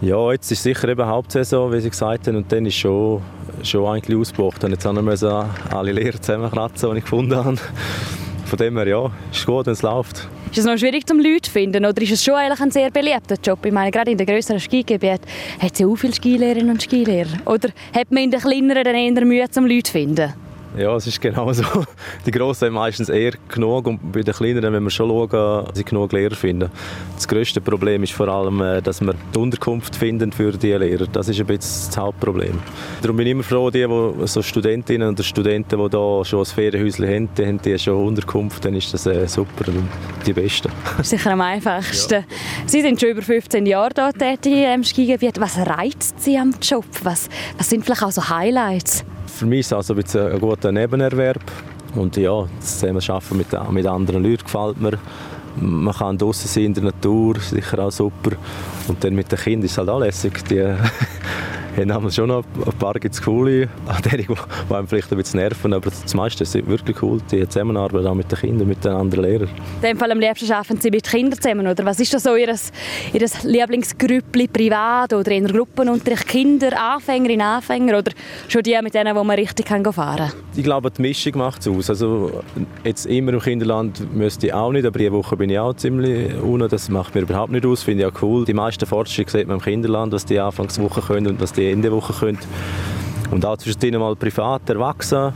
Ja, 0.00 0.32
jetzt 0.32 0.50
ist 0.50 0.62
sicher 0.62 0.88
eben 0.88 1.06
Hauptsaison, 1.06 1.72
wie 1.72 1.80
Sie 1.80 1.90
gesagt 1.90 2.26
haben, 2.26 2.36
und 2.36 2.50
dann 2.50 2.66
ist 2.66 2.74
schon, 2.74 3.22
schon 3.64 3.86
eigentlich 3.86 4.18
ausgebucht. 4.18 4.64
Und 4.64 4.70
jetzt 4.72 4.84
haben 4.84 5.04
wir 5.04 5.50
alle 5.70 5.92
Lehrer 5.92 6.20
zusammenkratzen, 6.20 6.90
die 6.90 6.98
ich 6.98 7.04
gefunden 7.04 7.36
habe. 7.36 7.58
Von 8.44 8.58
dem 8.58 8.76
her, 8.76 8.86
ja, 8.86 9.10
ist 9.32 9.46
gut, 9.46 9.66
wenn 9.66 9.72
es 9.72 9.82
läuft. 9.82 10.28
Ist 10.50 10.58
es 10.58 10.64
noch 10.66 10.76
schwierig, 10.76 11.06
zum 11.06 11.18
Leute 11.18 11.42
zu 11.42 11.50
finden, 11.50 11.86
oder 11.86 12.02
ist 12.02 12.12
es 12.12 12.22
schon 12.22 12.34
eigentlich 12.34 12.60
ein 12.60 12.70
sehr 12.70 12.90
beliebter 12.90 13.36
Job? 13.42 13.64
Ich 13.64 13.72
meine, 13.72 13.90
gerade 13.90 14.10
in 14.10 14.18
den 14.18 14.26
grösseren 14.26 14.60
Skigebieten 14.60 15.26
hat 15.58 15.72
es 15.72 15.78
ja 15.78 15.86
auch 15.86 15.96
viele 15.96 16.12
Skilehrerinnen 16.12 16.70
und 16.70 16.82
Skilehrer. 16.82 17.30
Oder 17.46 17.70
hat 17.94 18.10
man 18.10 18.24
in 18.24 18.30
den 18.30 18.40
kleineren 18.40 18.84
dann 18.84 18.94
eher 18.94 19.24
Mühe, 19.24 19.48
zum 19.48 19.64
Leute 19.64 19.84
zu 19.84 19.92
finden? 19.92 20.34
Ja, 20.76 20.96
es 20.96 21.06
ist 21.06 21.20
genau 21.20 21.52
so. 21.52 21.64
Die 22.26 22.30
Grossen 22.30 22.66
haben 22.66 22.74
meistens 22.74 23.10
eher 23.10 23.32
genug 23.48 23.86
und 23.86 24.12
bei 24.12 24.22
den 24.22 24.32
Kleineren, 24.32 24.72
wenn 24.72 24.82
wir 24.82 24.90
schon 24.90 25.08
schauen, 25.10 25.66
sie 25.74 25.84
genug 25.84 26.12
Lehrer 26.12 26.34
finden. 26.34 26.70
Das 27.14 27.28
grösste 27.28 27.60
Problem 27.60 28.02
ist 28.02 28.12
vor 28.12 28.28
allem, 28.28 28.60
äh, 28.62 28.80
dass 28.80 29.00
wir 29.02 29.14
die 29.34 29.38
Unterkunft 29.38 29.94
finden 29.94 30.32
für 30.32 30.52
die 30.52 30.72
Lehrer. 30.72 31.06
Das 31.06 31.28
ist 31.28 31.38
ein 31.40 31.46
bisschen 31.46 31.88
das 31.88 31.98
Hauptproblem. 31.98 32.58
Darum 33.02 33.16
bin 33.16 33.26
ich 33.26 33.32
immer 33.32 33.42
froh, 33.42 33.70
die, 33.70 33.86
die 33.86 34.26
so 34.26 34.40
Studentinnen 34.40 35.08
und 35.08 35.22
Studenten, 35.22 35.78
die 35.78 35.96
hier 35.96 36.24
schon 36.24 36.40
ein 36.40 36.46
Ferienhäuschen 36.46 37.06
haben, 37.06 37.28
die 37.36 37.46
haben 37.46 37.60
die 37.60 37.78
schon 37.78 38.06
Unterkunft, 38.06 38.64
dann 38.64 38.74
ist 38.74 38.94
das 38.94 39.06
äh, 39.06 39.28
super 39.28 39.68
und 39.68 39.88
die 40.26 40.32
Besten. 40.32 40.72
Sicher 41.02 41.32
am 41.32 41.42
einfachsten. 41.42 42.14
Ja. 42.14 42.24
Sie 42.66 42.80
sind 42.80 42.98
schon 42.98 43.10
über 43.10 43.22
15 43.22 43.66
Jahre 43.66 43.90
hier 43.94 44.12
tätig 44.12 44.64
im 44.74 44.84
Skigebiet. 44.84 45.38
Was 45.38 45.58
reizt 45.58 46.20
Sie 46.20 46.38
am 46.38 46.54
Job? 46.62 46.86
Was, 47.02 47.28
was 47.58 47.68
sind 47.68 47.84
vielleicht 47.84 48.02
auch 48.02 48.10
so 48.10 48.28
Highlights? 48.28 49.04
Für 49.34 49.46
mich 49.46 49.60
ist 49.60 49.72
es 49.72 49.72
also 49.72 49.94
ein, 49.94 50.32
ein 50.32 50.40
guter 50.40 50.70
Nebenerwerb. 50.70 51.42
Und 51.94 52.16
ja, 52.16 52.46
das 52.60 52.84
Arbeiten 52.84 53.36
mit, 53.36 53.48
mit 53.70 53.86
anderen 53.86 54.22
Leuten 54.22 54.44
gefällt 54.44 54.80
mir. 54.80 54.98
Man 55.56 55.94
kann 55.94 56.16
draußen 56.16 56.48
sein 56.48 56.64
in 56.64 56.74
der 56.74 56.84
Natur, 56.84 57.38
sicher 57.40 57.78
auch 57.80 57.90
super. 57.90 58.36
Und 58.88 59.02
dann 59.02 59.14
mit 59.14 59.30
den 59.32 59.38
Kindern 59.38 59.64
ist 59.64 59.72
es 59.72 59.78
halt 59.78 59.88
auch 59.88 60.00
lässig. 60.00 60.44
Die 60.48 60.74
haben 61.76 62.10
schon 62.10 62.28
noch 62.28 62.44
ein 62.66 62.78
paar 62.78 62.94
gibt's 62.94 63.22
coole, 63.22 63.68
die, 64.04 64.16
die 64.16 64.74
einem 64.74 64.86
vielleicht 64.86 65.10
ein 65.10 65.18
bisschen 65.18 65.40
nerven, 65.40 65.72
aber 65.72 65.90
das 65.90 66.14
meiste 66.14 66.42
ist 66.44 66.54
wirklich 66.66 67.02
cool, 67.02 67.20
die 67.30 67.46
Zusammenarbeit 67.48 68.06
auch 68.06 68.14
mit 68.14 68.30
den 68.30 68.38
Kindern, 68.38 68.68
mit 68.68 68.84
den 68.84 68.92
anderen 68.92 69.24
Lehrern. 69.24 69.48
In 69.76 69.88
dem 69.88 69.98
Fall 69.98 70.12
am 70.12 70.20
liebsten 70.20 70.50
arbeiten 70.52 70.80
Sie 70.80 70.90
mit 70.90 71.04
Kindern 71.04 71.40
zusammen, 71.40 71.66
oder 71.66 71.84
was 71.84 71.98
ist 72.00 72.12
das 72.14 72.22
so 72.24 72.36
Ihr, 72.36 72.54
Ihr 73.12 73.26
Lieblingsgrüppli 73.42 74.48
privat 74.48 75.12
oder 75.12 75.30
in 75.30 75.46
Gruppenunterricht? 75.46 76.26
Kinder, 76.26 76.78
Anfängerinnen, 76.94 77.46
Anfänger 77.46 77.98
oder 77.98 78.12
schon 78.48 78.62
die 78.62 78.78
mit 78.82 78.94
denen, 78.94 79.14
wo 79.16 79.24
man 79.24 79.36
richtig 79.38 79.68
fahren 79.68 79.82
kann? 79.92 80.32
Ich 80.54 80.64
glaube, 80.64 80.90
die 80.90 81.02
Mischung 81.02 81.38
macht 81.38 81.60
es 81.60 81.68
aus. 81.68 81.90
Also 81.90 82.42
jetzt 82.84 83.06
immer 83.06 83.32
im 83.32 83.40
Kinderland 83.40 84.14
müsste 84.14 84.48
ich 84.48 84.54
auch 84.54 84.72
nicht, 84.72 84.86
aber 84.86 84.98
jede 84.98 85.12
Woche 85.12 85.36
bin 85.36 85.50
ich 85.50 85.58
auch 85.58 85.74
ziemlich 85.74 86.34
unten. 86.40 86.68
Das 86.68 86.88
macht 86.88 87.14
mir 87.14 87.22
überhaupt 87.22 87.52
nicht 87.52 87.66
aus, 87.66 87.82
finde 87.82 88.04
ich 88.04 88.12
auch 88.12 88.22
cool. 88.22 88.44
Die 88.44 88.54
meisten 88.54 88.86
Fortschritte 88.86 89.30
sieht 89.30 89.46
man 89.46 89.58
im 89.58 89.62
Kinderland, 89.62 90.12
was 90.12 90.24
die 90.24 90.38
Anfangswoche 90.38 91.00
können 91.00 91.26
und 91.28 91.40
was 91.40 91.52
die 91.52 91.61
Ende 91.70 91.92
Woche 91.92 92.12
können. 92.12 92.38
Und 93.30 93.46
auch 93.46 93.56
zwischendrin 93.56 93.98
mal 93.98 94.16
privat, 94.16 94.68
erwachsen. 94.68 95.32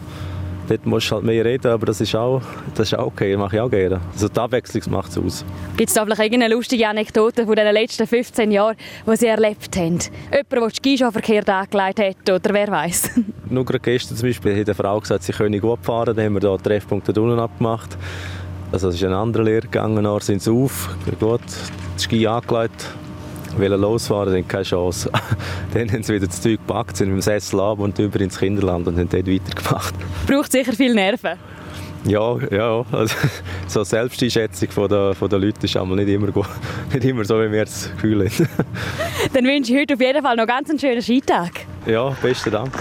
Dort 0.69 0.85
musst 0.85 1.11
du 1.11 1.15
halt 1.15 1.25
mehr 1.25 1.45
reden, 1.45 1.71
aber 1.71 1.87
das 1.87 2.01
ist 2.01 2.15
auch, 2.17 2.43
das 2.75 2.89
ist 2.89 2.99
auch 2.99 3.07
okay, 3.07 3.33
das 3.33 3.39
mache 3.39 3.57
ich 3.57 3.63
auch 3.63 3.71
gerne. 3.71 4.01
Also 4.13 4.29
die 4.29 4.41
Abwechslung 4.41 4.83
macht 4.91 5.11
es 5.11 5.19
aus. 5.19 5.45
Gibt 5.77 5.89
es 5.89 5.95
da 5.95 6.05
vielleicht 6.05 6.21
irgendeine 6.21 6.55
lustige 6.55 6.89
Anekdote 6.89 7.47
von 7.47 7.55
den 7.55 7.73
letzten 7.73 8.05
15 8.05 8.51
Jahren, 8.51 8.77
die 9.07 9.17
Sie 9.17 9.27
erlebt 9.27 9.77
haben? 9.77 9.99
Jemand, 10.33 10.53
der 10.53 10.69
die 10.69 10.75
Ski 10.75 10.99
schon 10.99 11.13
verkehrt 11.13 11.49
angelegt 11.49 12.01
hat 12.01 12.31
oder 12.31 12.53
wer 12.55 12.69
weiß? 12.69 13.11
Nur 13.49 13.65
gerade 13.65 13.79
gestern 13.79 14.17
zum 14.17 14.29
Beispiel 14.29 14.59
hat 14.59 14.67
eine 14.67 14.75
Frau 14.75 14.99
gesagt, 14.99 15.23
sie 15.23 15.33
könne 15.33 15.61
gut 15.61 15.79
fahren, 15.83 16.17
dann 16.17 16.25
haben 16.25 16.35
wir 16.35 16.41
da 16.41 16.57
Treffpunkte 16.57 17.13
unten 17.21 17.39
abgemacht. 17.39 17.97
Also 18.73 18.89
es 18.89 18.97
ist 18.97 19.05
ein 19.05 19.13
anderer 19.13 19.45
Lehrgang, 19.45 20.03
dann 20.03 20.21
sind 20.21 20.43
sie 20.43 20.51
auf, 20.51 20.97
gut, 21.21 21.41
die 21.97 22.03
Ski 22.03 22.27
angelegt, 22.27 22.87
wollen 23.59 23.81
losfahren, 23.81 24.33
dann 24.33 24.49
keine 24.49 24.65
Chance. 24.65 25.11
dann 25.75 25.91
haben 25.91 26.03
sie 26.03 26.15
wieder 26.15 26.27
das 26.27 26.41
Zeug 26.41 26.59
gepackt, 26.67 26.97
sind 26.97 27.09
mit 27.09 27.19
dem 27.19 27.23
Sessel 27.23 27.61
ab 27.61 27.79
und 27.79 27.99
über 27.99 28.21
ins 28.21 28.39
Kinderland 28.39 28.87
und 28.87 28.99
haben 28.99 29.09
dort 29.09 29.27
weitergemacht. 29.27 29.95
Braucht 30.27 30.53
sicher 30.53 30.73
viel 30.73 30.95
Nerven. 30.95 31.39
Ja, 32.05 32.39
ja, 32.53 32.85
also, 32.93 33.17
so 33.67 33.81
eine 33.81 33.85
Selbsteinschätzung 33.85 34.71
von 34.71 34.89
der, 34.89 35.15
von 35.15 35.29
der 35.29 35.39
Leute 35.41 35.65
ist 35.65 35.75
nicht 35.75 36.09
immer, 36.09 36.29
nicht 36.93 37.05
immer 37.05 37.25
so, 37.25 37.41
wie 37.41 37.51
wir 37.51 37.65
das 37.65 37.91
Gefühl 37.93 38.29
haben. 38.29 38.49
Dann 39.33 39.45
wünsche 39.45 39.73
ich 39.73 39.81
heute 39.81 39.95
auf 39.95 40.01
jeden 40.01 40.23
Fall 40.23 40.37
noch 40.37 40.47
ganz 40.47 40.71
einen 40.71 40.79
schönen 40.79 41.03
Skitag. 41.03 41.53
Ja, 41.85 42.11
besten 42.23 42.53
Dank. 42.53 42.73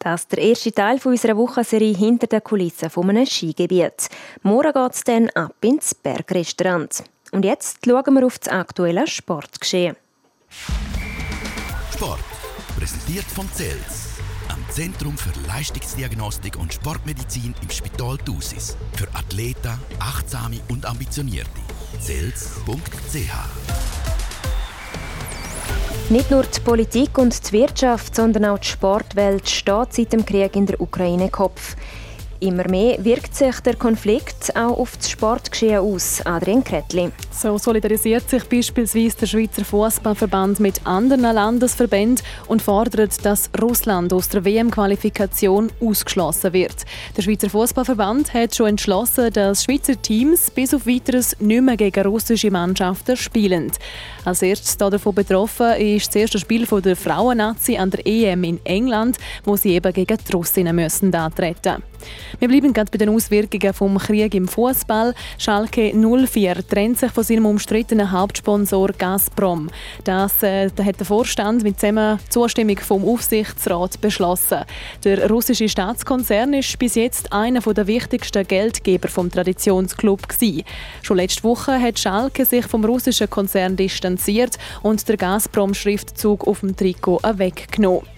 Das 0.00 0.22
ist 0.22 0.32
der 0.32 0.38
erste 0.38 0.72
Teil 0.72 1.00
unserer 1.02 1.36
Wochenserie 1.36 1.94
hinter 1.94 2.26
den 2.26 2.44
Kulissen 2.44 2.90
von 2.90 3.08
einem 3.08 3.24
Skigebiet. 3.24 4.08
Morgen 4.42 4.72
geht 4.72 4.92
es 4.92 5.04
dann 5.04 5.30
ab 5.30 5.54
ins 5.62 5.94
Bergrestaurant. 5.94 7.04
Und 7.34 7.44
jetzt 7.44 7.78
schauen 7.84 8.14
wir 8.14 8.24
auf 8.24 8.38
das 8.38 8.48
aktuelle 8.48 9.08
Sportgeschehen. 9.08 9.96
Sport, 11.92 12.20
präsentiert 12.78 13.24
von 13.24 13.48
CELS, 13.52 14.20
am 14.50 14.64
Zentrum 14.70 15.18
für 15.18 15.32
Leistungsdiagnostik 15.48 16.56
und 16.56 16.72
Sportmedizin 16.72 17.52
im 17.60 17.70
Spital 17.70 18.18
Thusis. 18.18 18.76
Für 18.92 19.08
Athleten, 19.18 19.72
Achtsame 19.98 20.60
und 20.68 20.86
Ambitionierte. 20.86 21.50
CELS.ch 22.00 23.34
nicht 26.10 26.30
nur 26.30 26.42
die 26.42 26.60
Politik 26.60 27.16
und 27.16 27.48
die 27.48 27.52
Wirtschaft, 27.52 28.14
sondern 28.14 28.44
auch 28.44 28.58
die 28.58 28.68
Sportwelt 28.68 29.48
steht 29.48 29.94
seit 29.94 30.12
dem 30.12 30.26
Krieg 30.26 30.54
in 30.54 30.66
der 30.66 30.78
Ukraine 30.78 31.30
Kopf. 31.30 31.76
Immer 32.44 32.68
mehr 32.68 33.02
wirkt 33.02 33.34
sich 33.34 33.58
der 33.60 33.74
Konflikt 33.74 34.54
auch 34.54 34.78
auf 34.78 34.98
das 34.98 35.08
Sportgeschehen 35.08 35.78
aus. 35.78 36.20
Adrian 36.26 36.62
Kretli. 36.62 37.10
So 37.30 37.56
solidarisiert 37.56 38.28
sich 38.28 38.44
beispielsweise 38.44 39.16
der 39.16 39.26
Schweizer 39.26 39.64
Fußballverband 39.64 40.60
mit 40.60 40.86
anderen 40.86 41.22
Landesverbänden 41.22 42.22
und 42.46 42.60
fordert, 42.60 43.24
dass 43.24 43.48
Russland 43.58 44.12
aus 44.12 44.28
der 44.28 44.44
WM-Qualifikation 44.44 45.72
ausgeschlossen 45.80 46.52
wird. 46.52 46.84
Der 47.16 47.22
Schweizer 47.22 47.48
Fußballverband 47.48 48.34
hat 48.34 48.54
schon 48.54 48.68
entschlossen, 48.68 49.32
dass 49.32 49.64
Schweizer 49.64 50.00
Teams 50.02 50.50
bis 50.50 50.74
auf 50.74 50.86
weiteres 50.86 51.40
nicht 51.40 51.62
mehr 51.62 51.78
gegen 51.78 52.06
russische 52.06 52.50
Mannschaften 52.50 53.16
spielen. 53.16 53.72
Als 54.26 54.42
erstes 54.42 54.76
davon 54.76 55.14
betroffen 55.14 55.76
ist 55.76 56.08
das 56.08 56.16
erste 56.16 56.38
Spiel 56.38 56.66
der 56.66 56.94
Frauennazi 56.94 57.78
an 57.78 57.90
der 57.90 58.06
EM 58.06 58.44
in 58.44 58.60
England, 58.66 59.16
wo 59.44 59.56
sie 59.56 59.70
eben 59.70 59.94
gegen 59.94 60.18
die 60.28 60.32
Russinnen 60.32 60.76
müssen 60.76 61.14
antreten 61.14 61.82
wir 62.38 62.48
bleiben 62.48 62.72
gerade 62.72 62.90
bei 62.90 62.98
den 62.98 63.08
Auswirkungen 63.08 63.72
vom 63.72 63.98
Krieg 63.98 64.34
im 64.34 64.48
Fußball. 64.48 65.14
Schalke 65.38 65.92
04 65.94 66.66
trennt 66.68 66.98
sich 66.98 67.10
von 67.10 67.24
seinem 67.24 67.46
umstrittenen 67.46 68.10
Hauptsponsor 68.10 68.90
Gazprom. 68.98 69.70
Das 70.04 70.42
äh, 70.42 70.70
hat 70.82 70.98
der 70.98 71.06
Vorstand 71.06 71.62
mit 71.62 71.80
zusammen 71.80 72.18
Zustimmung 72.28 72.78
vom 72.78 73.04
Aufsichtsrat 73.04 74.00
beschlossen. 74.00 74.60
Der 75.04 75.28
russische 75.30 75.68
Staatskonzern 75.68 76.54
ist 76.54 76.78
bis 76.78 76.94
jetzt 76.94 77.32
einer 77.32 77.60
der 77.60 77.86
wichtigsten 77.86 78.46
Geldgeber 78.46 79.08
vom 79.08 79.30
Traditionsclub. 79.30 80.20
Schon 81.02 81.16
letzte 81.16 81.44
Woche 81.44 81.80
hat 81.80 81.98
Schalke 81.98 82.44
sich 82.44 82.66
vom 82.66 82.84
russischen 82.84 83.28
Konzern 83.30 83.76
distanziert 83.76 84.58
und 84.82 85.06
der 85.08 85.16
Gazprom-Schriftzug 85.16 86.46
auf 86.46 86.60
dem 86.60 86.76
Trikot 86.76 87.20
weggenommen. 87.22 88.13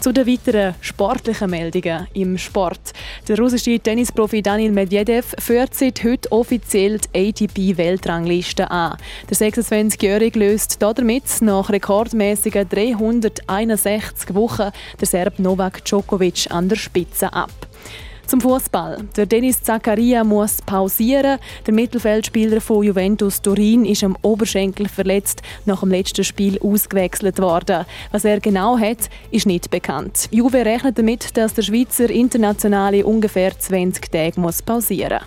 Zu 0.00 0.12
den 0.12 0.26
weiteren 0.26 0.74
sportlichen 0.80 1.50
Meldungen 1.50 2.06
im 2.14 2.36
Sport. 2.38 2.92
Der 3.26 3.38
russische 3.38 3.78
Tennisprofi 3.78 4.42
Daniel 4.42 4.72
Medvedev 4.72 5.34
führt 5.38 5.74
seit 5.74 6.04
heute 6.04 6.30
offiziell 6.30 6.98
die 6.98 7.30
ATP-Weltrangliste 7.30 8.70
an. 8.70 8.98
Der 9.30 9.36
26-Jährige 9.36 10.38
löst 10.38 10.82
damit 10.82 11.24
nach 11.40 11.70
rekordmäßigen 11.70 12.68
361 12.68 14.34
Wochen 14.34 14.70
der 15.00 15.06
Serb 15.06 15.38
Novak 15.38 15.84
Djokovic 15.84 16.50
an 16.50 16.68
der 16.68 16.76
Spitze 16.76 17.32
ab. 17.32 17.50
Zum 18.26 18.40
Fußball. 18.40 19.04
Der 19.16 19.26
Dennis 19.26 19.62
Zakaria 19.62 20.24
muss 20.24 20.62
pausieren. 20.62 21.38
Der 21.66 21.74
Mittelfeldspieler 21.74 22.60
von 22.60 22.82
Juventus 22.82 23.42
Turin 23.42 23.84
ist 23.84 24.02
am 24.02 24.16
Oberschenkel 24.22 24.88
verletzt 24.88 25.42
nach 25.66 25.80
dem 25.80 25.90
letzten 25.90 26.24
Spiel 26.24 26.58
ausgewechselt 26.60 27.38
worden. 27.38 27.84
Was 28.12 28.24
er 28.24 28.40
genau 28.40 28.78
hat, 28.78 29.10
ist 29.30 29.46
nicht 29.46 29.70
bekannt. 29.70 30.28
Juve 30.30 30.64
rechnet 30.64 30.98
damit, 30.98 31.36
dass 31.36 31.54
der 31.54 31.62
Schweizer 31.62 32.08
Internationale 32.08 33.04
ungefähr 33.04 33.58
20 33.58 34.10
Tage 34.10 34.40
muss 34.40 34.62
pausieren. 34.62 35.20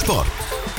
Sport. 0.00 0.26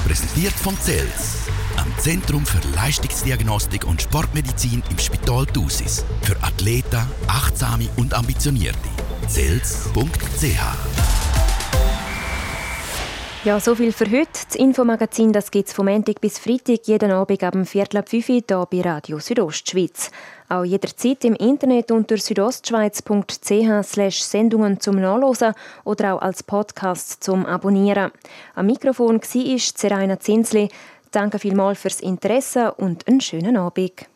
Präsentiert 0.06 0.54
von 0.54 0.78
CELS. 0.78 1.48
Am 1.78 1.88
Zentrum 1.98 2.46
für 2.46 2.60
Leistungsdiagnostik 2.76 3.86
und 3.88 4.02
Sportmedizin 4.02 4.84
im 4.90 5.00
Spital 5.00 5.46
Thusis. 5.46 6.04
Für 6.22 6.36
Athleten, 6.44 7.02
Achtsame 7.28 7.88
und 7.96 8.14
Ambitionierte 8.14 9.03
sels.ch. 9.30 11.24
Ja, 13.46 13.60
so 13.60 13.76
viel 13.76 13.92
für 13.92 14.10
heute. 14.10 14.40
Das 14.48 14.56
Infomagazin 14.56 15.34
gibt 15.34 15.68
es 15.68 15.74
vom 15.74 15.88
Montag 15.88 16.22
bis 16.22 16.40
Freitag 16.40 16.88
jeden 16.88 17.12
Abend 17.12 17.44
ab 17.44 17.52
dem 17.52 17.66
Viertel 17.66 17.98
ab 17.98 18.10
5 18.10 18.30
Uhr 18.30 18.42
hier 18.48 18.68
bei 18.72 18.82
Radio 18.82 19.20
Südostschweiz. 19.20 20.12
Auch 20.48 20.64
jederzeit 20.64 21.26
im 21.26 21.36
Internet 21.36 21.92
unter 21.92 22.18
südostschweiz.ch 22.18 24.24
Sendungen 24.24 24.80
zum 24.80 24.96
Nachlesen 24.96 25.54
oder 25.84 26.16
auch 26.16 26.22
als 26.22 26.44
Podcast 26.44 27.24
zum 27.24 27.46
Abonnieren. 27.46 28.12
Am 28.56 28.66
Mikrofon 28.66 29.22
war 29.22 29.60
Seraina 29.60 30.20
Zinsli. 30.20 30.70
Danke 31.12 31.40
vielmals 31.40 31.80
fürs 31.80 32.00
Interesse 32.00 32.74
und 32.74 33.08
einen 33.08 33.22
schönen 33.22 33.58
Abend. 33.58 34.13